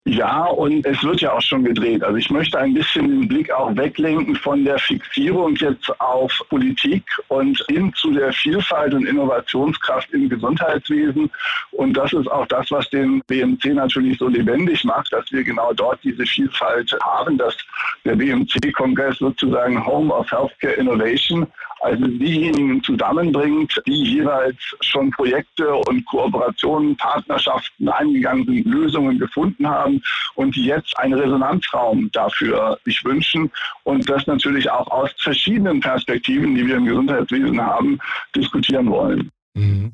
Ja, 0.06 0.44
und 0.44 0.84
es 0.84 1.02
wird 1.02 1.22
ja 1.22 1.32
auch 1.32 1.40
schon 1.40 1.64
gedreht. 1.64 2.04
Also 2.04 2.18
ich 2.18 2.28
möchte 2.28 2.58
ein 2.58 2.74
bisschen 2.74 3.08
den 3.08 3.26
Blick 3.26 3.50
auch 3.50 3.74
weglenken 3.74 4.36
von 4.36 4.62
der 4.62 4.78
Fixierung 4.78 5.56
jetzt 5.56 5.98
auf 5.98 6.30
Politik 6.50 7.04
und 7.28 7.64
hin 7.70 7.90
zu 7.94 8.12
der 8.12 8.30
Vielfalt 8.34 8.92
und 8.92 9.06
Innovationskraft 9.06 10.10
im 10.12 10.28
Gesundheitswesen. 10.28 11.30
Und 11.70 11.94
das 11.94 12.12
ist 12.12 12.30
auch 12.30 12.46
das, 12.48 12.70
was 12.70 12.90
den 12.90 13.22
BMC 13.28 13.72
natürlich 13.72 14.18
so 14.18 14.28
lebendig 14.28 14.84
macht, 14.84 15.10
dass 15.10 15.32
wir 15.32 15.42
genau 15.42 15.72
dort 15.72 15.98
diese 16.04 16.26
Vielfalt 16.26 16.94
haben, 17.02 17.38
dass 17.38 17.56
der 18.04 18.16
BMC-Kongress 18.16 19.16
sozusagen 19.20 19.86
Home 19.86 20.12
of 20.12 20.30
Healthcare 20.30 20.74
Innovation 20.74 21.46
also 21.84 22.06
diejenigen 22.06 22.82
zusammenbringt, 22.82 23.80
die 23.86 24.02
jeweils 24.16 24.56
schon 24.80 25.10
Projekte 25.10 25.74
und 25.74 26.04
Kooperationen, 26.06 26.96
Partnerschaften 26.96 27.88
eingegangen 27.88 28.46
sind, 28.46 28.64
Lösungen 28.66 29.18
gefunden 29.18 29.68
haben 29.68 30.02
und 30.34 30.56
die 30.56 30.64
jetzt 30.64 30.98
einen 30.98 31.14
Resonanzraum 31.14 32.10
dafür 32.12 32.78
sich 32.84 33.04
wünschen 33.04 33.50
und 33.82 34.08
das 34.08 34.26
natürlich 34.26 34.70
auch 34.70 34.88
aus 34.88 35.10
verschiedenen 35.18 35.80
Perspektiven, 35.80 36.54
die 36.54 36.66
wir 36.66 36.76
im 36.76 36.86
Gesundheitswesen 36.86 37.60
haben, 37.60 37.98
diskutieren 38.34 38.90
wollen. 38.90 39.30
Mhm. 39.54 39.92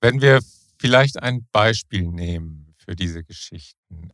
Wenn 0.00 0.20
wir 0.20 0.40
vielleicht 0.78 1.22
ein 1.22 1.46
Beispiel 1.52 2.08
nehmen 2.08 2.74
für 2.76 2.96
diese 2.96 3.22
Geschichten. 3.24 4.10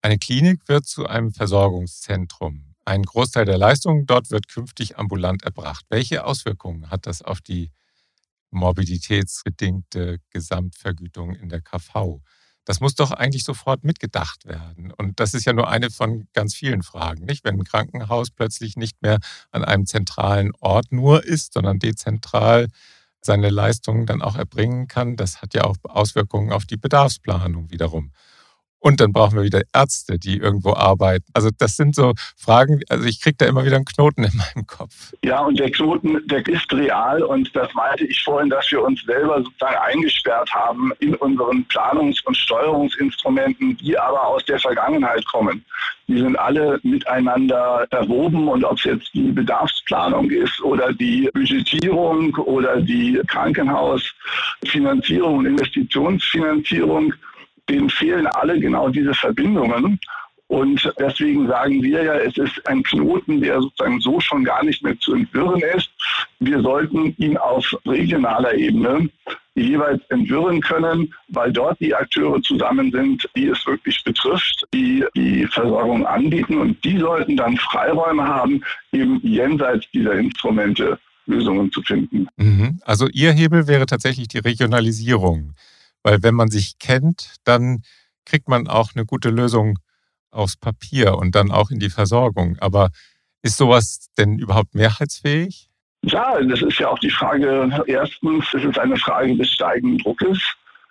Eine 0.00 0.18
Klinik 0.18 0.68
wird 0.68 0.86
zu 0.86 1.06
einem 1.06 1.32
Versorgungszentrum. 1.32 2.73
Ein 2.84 3.02
Großteil 3.02 3.46
der 3.46 3.58
Leistungen 3.58 4.06
dort 4.06 4.30
wird 4.30 4.48
künftig 4.48 4.98
ambulant 4.98 5.42
erbracht. 5.42 5.86
Welche 5.88 6.24
Auswirkungen 6.24 6.90
hat 6.90 7.06
das 7.06 7.22
auf 7.22 7.40
die 7.40 7.70
morbiditätsbedingte 8.50 10.18
Gesamtvergütung 10.30 11.34
in 11.34 11.48
der 11.48 11.62
KV? 11.62 12.20
Das 12.66 12.80
muss 12.80 12.94
doch 12.94 13.10
eigentlich 13.10 13.44
sofort 13.44 13.84
mitgedacht 13.84 14.46
werden. 14.46 14.90
Und 14.92 15.20
das 15.20 15.34
ist 15.34 15.44
ja 15.44 15.52
nur 15.52 15.68
eine 15.68 15.90
von 15.90 16.28
ganz 16.32 16.54
vielen 16.54 16.82
Fragen, 16.82 17.24
nicht? 17.24 17.44
Wenn 17.44 17.56
ein 17.60 17.64
Krankenhaus 17.64 18.30
plötzlich 18.30 18.76
nicht 18.76 19.02
mehr 19.02 19.18
an 19.50 19.64
einem 19.64 19.86
zentralen 19.86 20.52
Ort 20.60 20.90
nur 20.90 21.24
ist, 21.24 21.54
sondern 21.54 21.78
dezentral 21.78 22.68
seine 23.20 23.50
Leistungen 23.50 24.06
dann 24.06 24.22
auch 24.22 24.36
erbringen 24.36 24.88
kann, 24.88 25.16
das 25.16 25.42
hat 25.42 25.54
ja 25.54 25.64
auch 25.64 25.76
Auswirkungen 25.84 26.52
auf 26.52 26.64
die 26.66 26.76
Bedarfsplanung 26.76 27.70
wiederum. 27.70 28.12
Und 28.84 29.00
dann 29.00 29.12
brauchen 29.14 29.36
wir 29.36 29.44
wieder 29.44 29.62
Ärzte, 29.72 30.18
die 30.18 30.36
irgendwo 30.36 30.74
arbeiten. 30.74 31.24
Also 31.32 31.48
das 31.56 31.76
sind 31.76 31.94
so 31.94 32.12
Fragen, 32.36 32.82
also 32.90 33.06
ich 33.06 33.22
kriege 33.22 33.36
da 33.38 33.46
immer 33.46 33.64
wieder 33.64 33.76
einen 33.76 33.86
Knoten 33.86 34.24
in 34.24 34.36
meinem 34.36 34.66
Kopf. 34.66 35.14
Ja, 35.24 35.40
und 35.40 35.58
der 35.58 35.70
Knoten, 35.70 36.20
der 36.26 36.46
ist 36.46 36.70
real 36.70 37.22
und 37.22 37.56
das 37.56 37.72
meinte 37.72 38.04
ich 38.04 38.22
vorhin, 38.22 38.50
dass 38.50 38.70
wir 38.70 38.84
uns 38.84 39.02
selber 39.06 39.42
sozusagen 39.42 39.78
eingesperrt 39.78 40.52
haben 40.52 40.92
in 40.98 41.14
unseren 41.14 41.66
Planungs- 41.68 42.22
und 42.26 42.36
Steuerungsinstrumenten, 42.36 43.78
die 43.78 43.98
aber 43.98 44.26
aus 44.26 44.44
der 44.44 44.58
Vergangenheit 44.58 45.24
kommen. 45.24 45.64
Die 46.06 46.18
sind 46.18 46.38
alle 46.38 46.78
miteinander 46.82 47.86
erwoben 47.88 48.48
und 48.48 48.64
ob 48.64 48.76
es 48.76 48.84
jetzt 48.84 49.14
die 49.14 49.32
Bedarfsplanung 49.32 50.30
ist 50.30 50.60
oder 50.60 50.92
die 50.92 51.30
Budgetierung 51.32 52.34
oder 52.34 52.82
die 52.82 53.18
Krankenhausfinanzierung 53.28 55.38
und 55.38 55.46
Investitionsfinanzierung, 55.46 57.14
denen 57.68 57.90
fehlen 57.90 58.26
alle 58.26 58.58
genau 58.58 58.88
diese 58.88 59.14
Verbindungen. 59.14 59.98
Und 60.46 60.92
deswegen 60.98 61.48
sagen 61.48 61.82
wir 61.82 62.04
ja, 62.04 62.14
es 62.16 62.36
ist 62.36 62.66
ein 62.68 62.82
Knoten, 62.82 63.40
der 63.40 63.60
sozusagen 63.60 64.00
so 64.00 64.20
schon 64.20 64.44
gar 64.44 64.62
nicht 64.62 64.82
mehr 64.82 64.98
zu 65.00 65.14
entwirren 65.14 65.62
ist. 65.74 65.90
Wir 66.38 66.60
sollten 66.60 67.14
ihn 67.18 67.36
auf 67.38 67.74
regionaler 67.86 68.54
Ebene 68.54 69.08
jeweils 69.54 70.02
entwirren 70.10 70.60
können, 70.60 71.14
weil 71.28 71.52
dort 71.52 71.80
die 71.80 71.94
Akteure 71.94 72.42
zusammen 72.42 72.90
sind, 72.90 73.28
die 73.36 73.48
es 73.48 73.66
wirklich 73.66 74.02
betrifft, 74.04 74.64
die 74.74 75.04
die 75.16 75.46
Versorgung 75.46 76.06
anbieten. 76.06 76.58
Und 76.58 76.84
die 76.84 76.98
sollten 76.98 77.36
dann 77.36 77.56
Freiräume 77.56 78.26
haben, 78.26 78.62
eben 78.92 79.20
jenseits 79.22 79.86
dieser 79.92 80.14
Instrumente 80.14 80.98
Lösungen 81.26 81.72
zu 81.72 81.80
finden. 81.82 82.28
Mhm. 82.36 82.80
Also 82.84 83.08
Ihr 83.08 83.32
Hebel 83.32 83.66
wäre 83.66 83.86
tatsächlich 83.86 84.28
die 84.28 84.38
Regionalisierung. 84.38 85.54
Weil 86.04 86.22
wenn 86.22 86.34
man 86.34 86.48
sich 86.48 86.78
kennt, 86.78 87.34
dann 87.42 87.82
kriegt 88.24 88.48
man 88.48 88.68
auch 88.68 88.90
eine 88.94 89.04
gute 89.04 89.30
Lösung 89.30 89.78
aufs 90.30 90.56
Papier 90.56 91.16
und 91.16 91.34
dann 91.34 91.50
auch 91.50 91.70
in 91.70 91.80
die 91.80 91.90
Versorgung. 91.90 92.56
Aber 92.60 92.90
ist 93.42 93.56
sowas 93.56 94.08
denn 94.16 94.38
überhaupt 94.38 94.74
mehrheitsfähig? 94.74 95.68
Ja, 96.02 96.40
das 96.42 96.62
ist 96.62 96.78
ja 96.78 96.88
auch 96.88 96.98
die 96.98 97.10
Frage. 97.10 97.82
Erstens 97.86 98.44
ist 98.52 98.64
es 98.64 98.78
eine 98.78 98.96
Frage 98.96 99.36
des 99.36 99.50
steigenden 99.50 99.98
Druckes. 99.98 100.38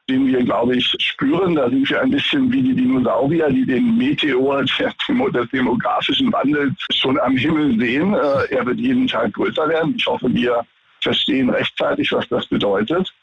den 0.10 0.28
wir, 0.28 0.44
glaube 0.44 0.76
ich, 0.76 0.94
spüren. 1.00 1.56
Da 1.56 1.70
sind 1.70 1.90
wir 1.90 2.02
ein 2.02 2.12
bisschen 2.12 2.52
wie 2.52 2.62
die 2.62 2.76
Dinosaurier, 2.76 3.50
die 3.50 3.66
den 3.66 3.98
Meteor 3.98 4.64
des 4.64 5.50
demografischen 5.52 6.32
Wandels 6.34 6.74
schon 6.92 7.18
am 7.20 7.38
Himmel 7.38 7.80
sehen. 7.80 8.14
Äh, 8.14 8.56
er 8.56 8.66
wird 8.66 8.80
jeden 8.80 9.08
Tag 9.08 9.34
größer 9.34 9.70
werden. 9.70 9.96
Ich 9.96 10.06
hoffe, 10.06 10.34
wir 10.34 10.66
verstehen 11.02 11.50
rechtzeitig, 11.50 12.12
was 12.12 12.28
das 12.28 12.46
bedeutet. 12.48 13.14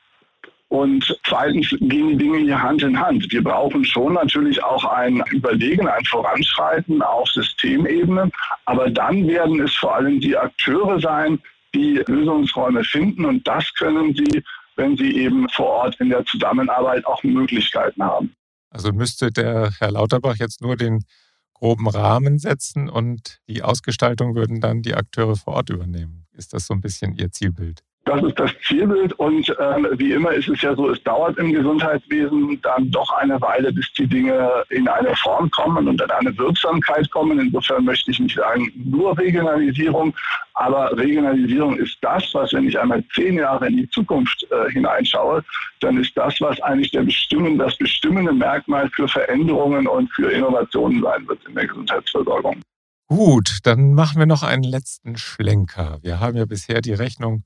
Und 0.70 1.18
zweitens 1.26 1.68
gehen 1.80 2.10
die 2.10 2.16
Dinge 2.16 2.38
hier 2.38 2.62
Hand 2.62 2.84
in 2.84 2.98
Hand. 2.98 3.26
Wir 3.32 3.42
brauchen 3.42 3.84
schon 3.84 4.14
natürlich 4.14 4.62
auch 4.62 4.84
ein 4.84 5.20
Überlegen, 5.32 5.88
ein 5.88 6.04
Voranschreiten 6.04 7.02
auf 7.02 7.28
Systemebene. 7.28 8.30
Aber 8.66 8.88
dann 8.88 9.26
werden 9.26 9.60
es 9.60 9.74
vor 9.74 9.96
allem 9.96 10.20
die 10.20 10.36
Akteure 10.36 11.00
sein, 11.00 11.40
die 11.74 12.00
Lösungsräume 12.06 12.84
finden. 12.84 13.24
Und 13.24 13.46
das 13.48 13.74
können 13.74 14.14
sie, 14.14 14.44
wenn 14.76 14.96
sie 14.96 15.16
eben 15.16 15.48
vor 15.48 15.66
Ort 15.66 15.96
in 15.98 16.08
der 16.08 16.24
Zusammenarbeit 16.26 17.04
auch 17.04 17.20
Möglichkeiten 17.24 18.04
haben. 18.04 18.32
Also 18.70 18.92
müsste 18.92 19.32
der 19.32 19.72
Herr 19.80 19.90
Lauterbach 19.90 20.36
jetzt 20.36 20.62
nur 20.62 20.76
den 20.76 21.04
groben 21.52 21.88
Rahmen 21.88 22.38
setzen 22.38 22.88
und 22.88 23.40
die 23.48 23.64
Ausgestaltung 23.64 24.36
würden 24.36 24.60
dann 24.60 24.82
die 24.82 24.94
Akteure 24.94 25.34
vor 25.34 25.54
Ort 25.54 25.70
übernehmen. 25.70 26.28
Ist 26.32 26.52
das 26.52 26.68
so 26.68 26.74
ein 26.74 26.80
bisschen 26.80 27.16
Ihr 27.16 27.32
Zielbild? 27.32 27.82
Das 28.04 28.22
ist 28.22 28.40
das 28.40 28.50
Zielbild 28.66 29.12
und 29.18 29.54
ähm, 29.60 29.86
wie 29.96 30.12
immer 30.12 30.32
ist 30.32 30.48
es 30.48 30.62
ja 30.62 30.74
so, 30.74 30.88
es 30.88 31.02
dauert 31.02 31.36
im 31.38 31.52
Gesundheitswesen 31.52 32.58
dann 32.62 32.90
doch 32.90 33.12
eine 33.12 33.38
Weile, 33.42 33.72
bis 33.72 33.92
die 33.92 34.06
Dinge 34.06 34.50
in 34.70 34.88
eine 34.88 35.14
Form 35.16 35.50
kommen 35.50 35.86
und 35.86 36.00
in 36.00 36.10
eine 36.10 36.36
Wirksamkeit 36.38 37.10
kommen. 37.10 37.38
Insofern 37.38 37.84
möchte 37.84 38.10
ich 38.10 38.18
nicht 38.18 38.36
sagen 38.36 38.72
nur 38.74 39.16
Regionalisierung, 39.18 40.14
aber 40.54 40.96
Regionalisierung 40.96 41.76
ist 41.76 41.98
das, 42.00 42.24
was, 42.32 42.54
wenn 42.54 42.68
ich 42.68 42.78
einmal 42.78 43.04
zehn 43.14 43.34
Jahre 43.34 43.68
in 43.68 43.76
die 43.76 43.90
Zukunft 43.90 44.46
äh, 44.50 44.70
hineinschaue, 44.72 45.44
dann 45.80 45.98
ist 45.98 46.16
das, 46.16 46.40
was 46.40 46.60
eigentlich 46.62 46.90
der 46.92 47.02
bestimmen, 47.02 47.58
das 47.58 47.76
bestimmende 47.76 48.32
Merkmal 48.32 48.88
für 48.90 49.08
Veränderungen 49.08 49.86
und 49.86 50.10
für 50.14 50.30
Innovationen 50.30 51.02
sein 51.02 51.28
wird 51.28 51.40
in 51.46 51.54
der 51.54 51.66
Gesundheitsversorgung. 51.66 52.62
Gut, 53.08 53.58
dann 53.64 53.94
machen 53.94 54.18
wir 54.18 54.26
noch 54.26 54.42
einen 54.42 54.62
letzten 54.62 55.18
Schlenker. 55.18 55.98
Wir 56.00 56.18
haben 56.20 56.36
ja 56.36 56.46
bisher 56.46 56.80
die 56.80 56.94
Rechnung 56.94 57.44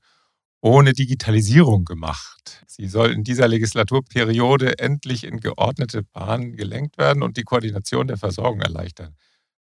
ohne 0.65 0.93
Digitalisierung 0.93 1.85
gemacht. 1.85 2.63
Sie 2.65 2.87
soll 2.87 3.11
in 3.11 3.23
dieser 3.23 3.47
Legislaturperiode 3.47 4.79
endlich 4.79 5.23
in 5.23 5.39
geordnete 5.39 6.01
Bahnen 6.01 6.55
gelenkt 6.55 6.97
werden 6.97 7.21
und 7.21 7.37
die 7.37 7.43
Koordination 7.43 8.07
der 8.07 8.17
Versorgung 8.17 8.61
erleichtern. 8.61 9.15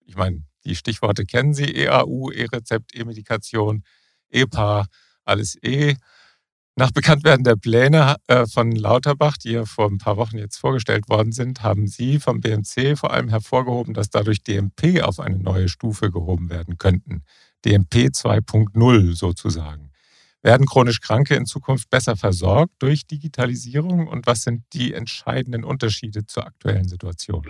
Ich 0.07 0.15
meine, 0.15 0.41
die 0.65 0.75
Stichworte 0.75 1.25
kennen 1.25 1.53
Sie, 1.53 1.65
EAU, 1.65 2.31
E-Rezept, 2.31 2.95
E-Medikation, 2.95 3.83
EPA, 4.31 4.87
alles 5.23 5.55
E. 5.61 5.93
Nach 6.75 6.89
Bekanntwerden 6.89 7.43
der 7.43 7.57
Pläne 7.57 8.15
äh, 8.25 8.47
von 8.47 8.71
Lauterbach, 8.71 9.37
die 9.37 9.51
ja 9.51 9.65
vor 9.65 9.87
ein 9.87 9.99
paar 9.99 10.17
Wochen 10.17 10.39
jetzt 10.39 10.57
vorgestellt 10.57 11.09
worden 11.09 11.31
sind, 11.31 11.61
haben 11.61 11.85
Sie 11.85 12.19
vom 12.19 12.41
BMC 12.41 12.97
vor 12.97 13.13
allem 13.13 13.29
hervorgehoben, 13.29 13.93
dass 13.93 14.09
dadurch 14.09 14.41
DMP 14.41 15.03
auf 15.03 15.19
eine 15.19 15.37
neue 15.37 15.69
Stufe 15.69 16.09
gehoben 16.09 16.49
werden 16.49 16.79
könnten. 16.79 17.23
DMP 17.63 18.09
2.0 18.09 19.15
sozusagen. 19.15 19.86
Werden 20.43 20.65
chronisch 20.65 21.01
Kranke 21.01 21.35
in 21.35 21.45
Zukunft 21.45 21.89
besser 21.89 22.15
versorgt 22.15 22.73
durch 22.79 23.07
Digitalisierung 23.07 24.07
und 24.07 24.27
was 24.27 24.43
sind 24.43 24.63
die 24.73 24.93
entscheidenden 24.93 25.63
Unterschiede 25.63 26.25
zur 26.25 26.45
aktuellen 26.45 26.87
Situation? 26.87 27.45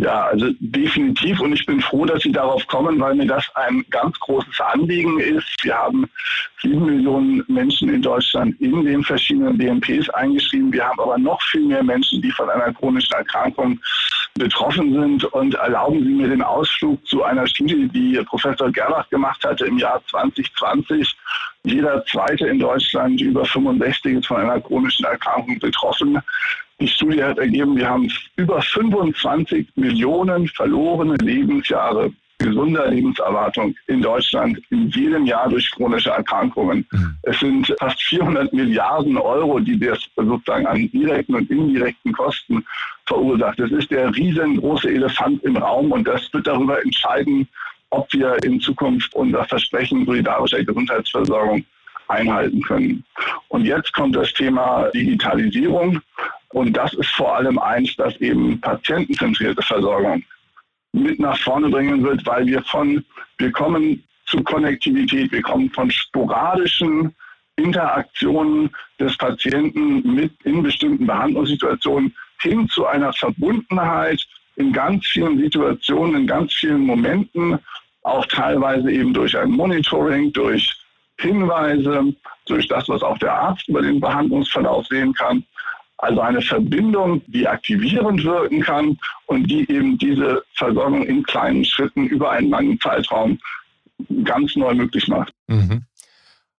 Ja, 0.00 0.26
also 0.26 0.46
definitiv 0.60 1.40
und 1.40 1.52
ich 1.52 1.66
bin 1.66 1.80
froh, 1.80 2.04
dass 2.04 2.22
Sie 2.22 2.30
darauf 2.30 2.64
kommen, 2.68 3.00
weil 3.00 3.16
mir 3.16 3.26
das 3.26 3.44
ein 3.56 3.84
ganz 3.90 4.16
großes 4.20 4.60
Anliegen 4.60 5.18
ist. 5.18 5.48
Wir 5.62 5.76
haben 5.76 6.08
sieben 6.62 6.86
Millionen 6.86 7.42
Menschen 7.48 7.92
in 7.92 8.00
Deutschland 8.00 8.60
in 8.60 8.84
den 8.84 9.02
verschiedenen 9.02 9.58
DMPs 9.58 10.08
eingeschrieben. 10.10 10.72
Wir 10.72 10.86
haben 10.86 11.00
aber 11.00 11.18
noch 11.18 11.42
viel 11.42 11.62
mehr 11.62 11.82
Menschen, 11.82 12.22
die 12.22 12.30
von 12.30 12.48
einer 12.48 12.72
chronischen 12.72 13.12
Erkrankung 13.16 13.80
betroffen 14.34 14.92
sind. 14.92 15.24
Und 15.24 15.56
erlauben 15.56 16.04
Sie 16.04 16.14
mir 16.14 16.28
den 16.28 16.42
Ausflug 16.42 17.04
zu 17.04 17.24
einer 17.24 17.48
Studie, 17.48 17.88
die 17.88 18.22
Professor 18.24 18.70
Gerlach 18.70 19.08
gemacht 19.10 19.44
hatte 19.44 19.66
im 19.66 19.78
Jahr 19.78 20.00
2020. 20.10 21.12
Jeder 21.64 22.04
zweite 22.06 22.46
in 22.46 22.60
Deutschland 22.60 23.20
über 23.20 23.44
65 23.44 24.18
ist 24.18 24.26
von 24.28 24.36
einer 24.36 24.60
chronischen 24.60 25.04
Erkrankung 25.06 25.58
betroffen. 25.58 26.22
Die 26.80 26.88
Studie 26.88 27.22
hat 27.22 27.38
ergeben, 27.38 27.76
wir 27.76 27.88
haben 27.88 28.10
über 28.36 28.62
25 28.62 29.68
Millionen 29.76 30.46
verlorene 30.48 31.16
Lebensjahre 31.16 32.12
gesunder 32.38 32.88
Lebenserwartung 32.88 33.74
in 33.88 34.00
Deutschland 34.00 34.60
in 34.70 34.88
jedem 34.90 35.26
Jahr 35.26 35.48
durch 35.48 35.70
chronische 35.72 36.10
Erkrankungen. 36.10 36.86
Mhm. 36.92 37.16
Es 37.22 37.40
sind 37.40 37.74
fast 37.80 38.00
400 38.04 38.52
Milliarden 38.52 39.16
Euro, 39.16 39.58
die 39.58 39.78
das 39.78 39.98
sozusagen 40.14 40.66
an 40.66 40.88
direkten 40.92 41.34
und 41.34 41.50
indirekten 41.50 42.12
Kosten 42.12 42.64
verursacht. 43.06 43.58
Das 43.58 43.70
ist 43.72 43.90
der 43.90 44.14
riesengroße 44.14 44.88
Elefant 44.88 45.42
im 45.42 45.56
Raum 45.56 45.90
und 45.90 46.06
das 46.06 46.32
wird 46.32 46.46
darüber 46.46 46.80
entscheiden, 46.82 47.48
ob 47.90 48.12
wir 48.12 48.36
in 48.44 48.60
Zukunft 48.60 49.12
unser 49.14 49.44
Versprechen 49.44 50.06
solidarischer 50.06 50.62
Gesundheitsversorgung 50.62 51.64
einhalten 52.06 52.62
können. 52.62 53.04
Und 53.48 53.64
jetzt 53.64 53.92
kommt 53.92 54.14
das 54.14 54.32
Thema 54.32 54.88
Digitalisierung. 54.94 56.00
Und 56.50 56.76
das 56.76 56.94
ist 56.94 57.10
vor 57.10 57.36
allem 57.36 57.58
eins, 57.58 57.94
das 57.96 58.16
eben 58.16 58.60
patientenzentrierte 58.60 59.62
Versorgung 59.62 60.22
mit 60.92 61.18
nach 61.18 61.38
vorne 61.38 61.68
bringen 61.68 62.02
wird, 62.02 62.24
weil 62.26 62.46
wir 62.46 62.62
von, 62.62 63.04
wir 63.36 63.52
kommen 63.52 64.02
zu 64.26 64.42
Konnektivität, 64.42 65.30
wir 65.32 65.42
kommen 65.42 65.70
von 65.70 65.90
sporadischen 65.90 67.14
Interaktionen 67.56 68.70
des 68.98 69.16
Patienten 69.16 70.14
mit 70.14 70.32
in 70.44 70.62
bestimmten 70.62 71.06
Behandlungssituationen 71.06 72.14
hin 72.40 72.68
zu 72.68 72.86
einer 72.86 73.12
Verbundenheit 73.12 74.24
in 74.56 74.72
ganz 74.72 75.06
vielen 75.06 75.38
Situationen, 75.38 76.22
in 76.22 76.26
ganz 76.26 76.54
vielen 76.54 76.80
Momenten, 76.80 77.58
auch 78.02 78.24
teilweise 78.26 78.90
eben 78.90 79.12
durch 79.12 79.36
ein 79.36 79.50
Monitoring, 79.50 80.32
durch 80.32 80.72
Hinweise, 81.20 82.14
durch 82.46 82.68
das, 82.68 82.88
was 82.88 83.02
auch 83.02 83.18
der 83.18 83.34
Arzt 83.34 83.68
über 83.68 83.82
den 83.82 84.00
Behandlungsverlauf 84.00 84.86
sehen 84.86 85.12
kann. 85.14 85.44
Also 85.98 86.20
eine 86.20 86.40
Verbindung, 86.40 87.22
die 87.26 87.46
aktivierend 87.46 88.22
wirken 88.22 88.62
kann 88.62 88.98
und 89.26 89.44
die 89.50 89.68
eben 89.70 89.98
diese 89.98 90.42
Versorgung 90.56 91.04
in 91.04 91.24
kleinen 91.24 91.64
Schritten 91.64 92.06
über 92.06 92.30
einen 92.30 92.50
langen 92.50 92.80
Zeitraum 92.80 93.38
ganz 94.24 94.54
neu 94.54 94.74
möglich 94.74 95.08
macht. 95.08 95.32
Mhm. 95.48 95.84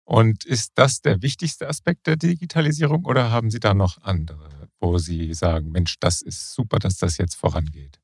Und 0.05 0.45
ist 0.45 0.73
das 0.75 1.03
der 1.03 1.23
wichtigste 1.23 1.69
Aspekt 1.69 2.07
der 2.07 2.17
Digitalisierung 2.17 3.05
oder 3.05 3.31
haben 3.31 3.51
Sie 3.51 3.61
da 3.61 3.75
noch 3.75 4.03
andere, 4.03 4.69
wo 4.81 4.99
Sie 4.99 5.35
sagen, 5.35 5.71
Mensch, 5.71 5.97
das 6.01 6.23
ist 6.23 6.55
super, 6.55 6.79
dass 6.79 6.97
das 6.97 7.19
jetzt 7.19 7.35
vorangeht? 7.35 8.01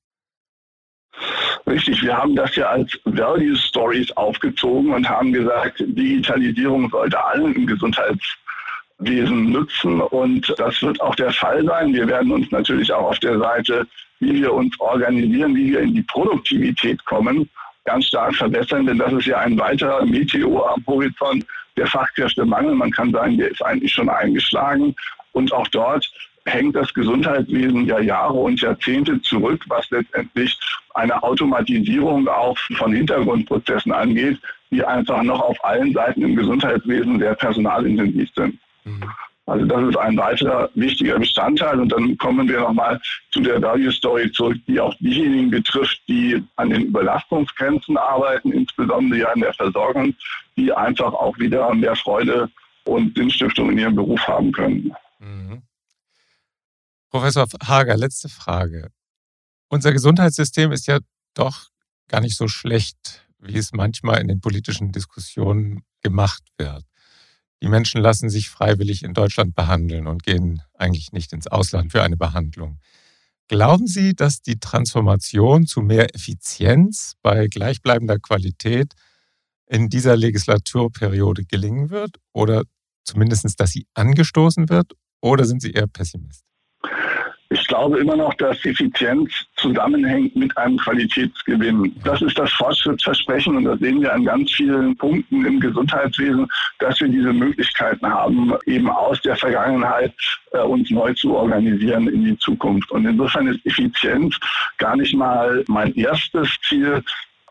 Richtig, 1.67 2.03
wir 2.03 2.15
haben 2.15 2.37
das 2.37 2.55
ja 2.57 2.67
als 2.67 2.99
Value 3.05 3.57
Stories 3.57 4.11
aufgezogen 4.13 4.93
und 4.93 5.09
haben 5.09 5.33
gesagt, 5.33 5.81
Digitalisierung 5.81 6.91
sollte 6.91 7.23
allen 7.25 7.55
im 7.55 7.67
Gesundheitswesen 9.05 9.53
nützen 9.53 10.01
und 10.01 10.55
das 10.59 10.83
wird 10.83 11.01
auch 11.01 11.15
der 11.15 11.31
Fall 11.33 11.65
sein. 11.65 11.93
Wir 11.93 12.09
werden 12.09 12.33
uns 12.33 12.51
natürlich 12.51 12.93
auch 12.93 13.11
auf 13.11 13.19
der 13.19 13.39
Seite, 13.39 13.87
wie 14.21 14.43
wir 14.43 14.53
uns 14.53 14.79
organisieren, 14.81 15.55
wie 15.55 15.73
wir 15.73 15.81
in 15.81 15.95
die 15.95 16.03
Produktivität 16.03 17.05
kommen, 17.05 17.49
ganz 17.85 18.07
stark 18.07 18.35
verbessern, 18.35 18.87
denn 18.87 18.99
das 18.99 19.13
ist 19.13 19.27
ja 19.27 19.39
ein 19.39 19.59
weiterer 19.59 20.05
Meteor 20.05 20.75
am 20.75 20.85
Horizont 20.87 21.45
der 21.77 21.87
Fachkräftemangel. 21.87 22.75
Man 22.75 22.91
kann 22.91 23.13
sagen, 23.13 23.37
der 23.37 23.51
ist 23.51 23.63
eigentlich 23.63 23.93
schon 23.93 24.09
eingeschlagen 24.09 24.95
und 25.33 25.53
auch 25.53 25.69
dort 25.69 26.11
hängt 26.47 26.77
das 26.77 26.93
Gesundheitswesen 26.93 27.87
ja 27.87 28.01
Jahre 28.01 28.35
und 28.35 28.61
Jahrzehnte 28.61 29.21
zurück, 29.23 29.65
was 29.69 29.89
letztendlich 29.91 30.59
eine 30.95 31.23
Automatisierung 31.23 32.29
auch 32.29 32.57
von 32.77 32.93
Hintergrundprozessen 32.93 33.93
angeht, 33.93 34.39
die 34.71 34.85
einfach 34.85 35.23
noch 35.23 35.41
auf 35.41 35.63
allen 35.65 35.93
Seiten 35.93 36.23
im 36.23 36.37
Gesundheitswesen 36.37 37.19
sehr 37.19 37.35
personalintensiv 37.35 38.29
sind. 38.35 38.59
Mhm. 38.85 39.05
Also 39.47 39.67
das 39.67 39.89
ist 39.91 39.97
ein 39.99 40.17
weiterer 40.17 40.71
wichtiger 40.75 41.19
Bestandteil. 41.19 41.79
Und 41.79 41.91
dann 41.91 42.17
kommen 42.17 42.49
wir 42.49 42.61
nochmal 42.61 43.01
zu 43.31 43.41
der 43.41 43.61
Value 43.61 43.93
Story 43.93 44.33
zurück, 44.33 44.57
die 44.67 44.81
auch 44.81 44.95
diejenigen 45.01 45.51
betrifft, 45.51 46.01
die 46.09 46.43
an 46.57 46.71
den 46.71 46.87
Überlastungsgrenzen 46.87 47.99
arbeiten, 47.99 48.53
insbesondere 48.53 49.21
ja 49.21 49.33
in 49.33 49.43
der 49.43 49.53
Versorgung, 49.53 50.15
die 50.57 50.73
einfach 50.73 51.13
auch 51.13 51.39
wieder 51.39 51.75
mehr 51.75 51.95
Freude 51.95 52.51
und 52.85 53.17
Sinnstiftung 53.17 53.71
in 53.73 53.79
ihrem 53.79 53.95
Beruf 53.95 54.21
haben 54.27 54.51
können. 54.53 54.95
Mhm. 55.19 55.63
Professor 57.11 57.47
Hager, 57.63 57.97
letzte 57.97 58.29
Frage. 58.29 58.91
Unser 59.69 59.93
Gesundheitssystem 59.93 60.73
ist 60.73 60.87
ja 60.87 60.99
doch 61.35 61.69
gar 62.09 62.21
nicht 62.21 62.37
so 62.37 62.49
schlecht, 62.49 63.27
wie 63.39 63.59
es 63.59 63.73
manchmal 63.73 64.21
in 64.21 64.29
den 64.29 64.41
politischen 64.41 64.91
Diskussionen 64.91 65.85
gemacht 66.03 66.43
wird. 66.59 66.85
Die 67.63 67.69
Menschen 67.69 68.01
lassen 68.01 68.29
sich 68.29 68.51
freiwillig 68.51 69.03
in 69.03 69.15
Deutschland 69.15 69.55
behandeln 69.55 70.07
und 70.07 70.23
gehen 70.23 70.63
eigentlich 70.75 71.13
nicht 71.13 71.33
ins 71.33 71.47
Ausland 71.47 71.93
für 71.93 72.03
eine 72.03 72.17
Behandlung. 72.17 72.79
Glauben 73.49 73.87
Sie, 73.87 74.15
dass 74.15 74.41
die 74.43 74.59
Transformation 74.59 75.67
zu 75.67 75.81
mehr 75.83 76.15
Effizienz 76.15 77.15
bei 77.23 77.47
gleichbleibender 77.47 78.19
Qualität 78.19 78.95
in 79.67 79.89
dieser 79.89 80.17
Legislaturperiode 80.17 81.45
gelingen 81.45 81.91
wird 81.91 82.17
oder 82.33 82.65
zumindest, 83.05 83.61
dass 83.61 83.71
sie 83.71 83.87
angestoßen 83.95 84.69
wird? 84.69 84.93
Oder 85.21 85.45
sind 85.45 85.63
Sie 85.63 85.73
eher 85.73 85.87
Pessimist? 85.87 86.45
Ich 87.51 87.67
glaube 87.69 87.99
immer 87.99 88.17
noch, 88.17 88.35
dass 88.35 88.65
Effizienz 88.65 89.31
zusammenhängt 89.57 90.35
mit 90.35 90.57
einem 90.57 90.79
Qualitätsgewinn. 90.79 91.95
Das 92.03 92.23
ist 92.23 92.39
das 92.39 92.51
Fortschrittsversprechen 92.53 93.57
und 93.57 93.65
das 93.65 93.79
sehen 93.81 94.01
wir 94.01 94.13
an 94.13 94.25
ganz 94.25 94.51
vielen 94.53 94.97
Punkten 94.97 95.45
im 95.45 95.61
Gesundheitswesen, 95.61 96.49
dass 96.79 97.01
wir 97.01 97.09
diese 97.09 97.33
Möglichkeiten 97.33 98.07
haben, 98.07 98.55
eben 98.67 98.89
aus 98.89 99.21
der 99.21 99.37
Vergangenheit 99.37 100.15
äh, 100.53 100.61
uns 100.61 100.91
neu 100.91 101.13
zu 101.15 101.37
organisieren 101.37 102.09
in 102.09 102.25
die 102.25 102.39
Zukunft. 102.39 102.91
Und 102.91 103.07
insofern 103.07 103.49
ist 103.49 103.65
Effizienz 103.67 104.37
gar 104.79 104.97
nicht 104.97 105.15
mal 105.15 105.65
mein 105.69 105.95
erstes 105.95 106.49
Ziel, 106.67 107.03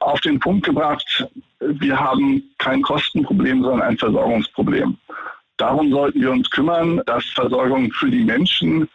auf 0.04 0.20
den 0.20 0.40
Punkt 0.40 0.66
gebracht, 0.66 1.26
wir 1.60 1.98
haben 1.98 2.44
kein 2.58 2.82
Kostenproblem, 2.82 3.64
sondern 3.64 3.88
ein 3.88 3.98
Versorgungsproblem. 3.98 4.98
Darum 5.58 5.92
sollten 5.92 6.20
wir 6.20 6.32
uns 6.32 6.50
kümmern, 6.50 7.02
dass 7.06 7.24
Versorgung 7.26 7.92
für 7.94 8.10
die 8.10 8.24
Menschen 8.24 8.90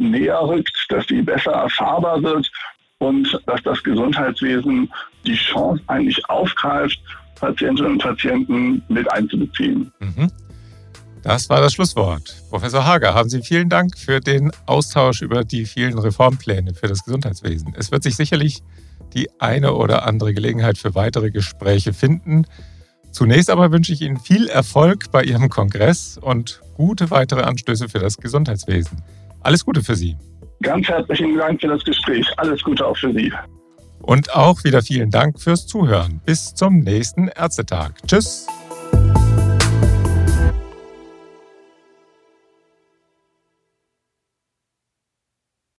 näher 0.00 0.40
rückt, 0.40 0.86
dass 0.88 1.06
sie 1.06 1.22
besser 1.22 1.52
erfahrbar 1.52 2.22
wird 2.22 2.50
und 2.98 3.40
dass 3.46 3.62
das 3.62 3.82
Gesundheitswesen 3.82 4.90
die 5.26 5.34
Chance 5.34 5.82
eigentlich 5.86 6.28
aufgreift, 6.28 6.98
Patientinnen 7.36 7.92
und 7.92 8.02
Patienten 8.02 8.82
mit 8.88 9.10
einzubeziehen. 9.12 9.92
Mhm. 10.00 10.30
Das 11.22 11.50
war 11.50 11.60
das 11.60 11.74
Schlusswort. 11.74 12.34
Professor 12.48 12.86
Hager, 12.86 13.14
haben 13.14 13.28
Sie 13.28 13.42
vielen 13.42 13.68
Dank 13.68 13.98
für 13.98 14.20
den 14.20 14.50
Austausch 14.64 15.20
über 15.20 15.44
die 15.44 15.66
vielen 15.66 15.98
Reformpläne 15.98 16.72
für 16.72 16.88
das 16.88 17.04
Gesundheitswesen. 17.04 17.74
Es 17.76 17.90
wird 17.90 18.02
sich 18.02 18.16
sicherlich 18.16 18.62
die 19.12 19.28
eine 19.38 19.74
oder 19.74 20.06
andere 20.06 20.32
Gelegenheit 20.32 20.78
für 20.78 20.94
weitere 20.94 21.30
Gespräche 21.30 21.92
finden. 21.92 22.46
Zunächst 23.12 23.50
aber 23.50 23.70
wünsche 23.72 23.92
ich 23.92 24.00
Ihnen 24.00 24.18
viel 24.18 24.48
Erfolg 24.48 25.10
bei 25.10 25.22
Ihrem 25.22 25.50
Kongress 25.50 26.16
und 26.16 26.62
gute 26.74 27.10
weitere 27.10 27.42
Anstöße 27.42 27.88
für 27.88 27.98
das 27.98 28.16
Gesundheitswesen. 28.16 29.02
Alles 29.42 29.64
Gute 29.64 29.82
für 29.82 29.96
Sie. 29.96 30.16
Ganz 30.62 30.86
herzlichen 30.88 31.36
Dank 31.36 31.60
für 31.60 31.68
das 31.68 31.82
Gespräch. 31.84 32.26
Alles 32.36 32.62
Gute 32.62 32.86
auch 32.86 32.96
für 32.96 33.12
Sie. 33.12 33.32
Und 34.02 34.34
auch 34.34 34.64
wieder 34.64 34.82
vielen 34.82 35.10
Dank 35.10 35.40
fürs 35.40 35.66
Zuhören. 35.66 36.20
Bis 36.24 36.54
zum 36.54 36.80
nächsten 36.80 37.28
Ärztetag. 37.28 37.92
Tschüss. 38.06 38.46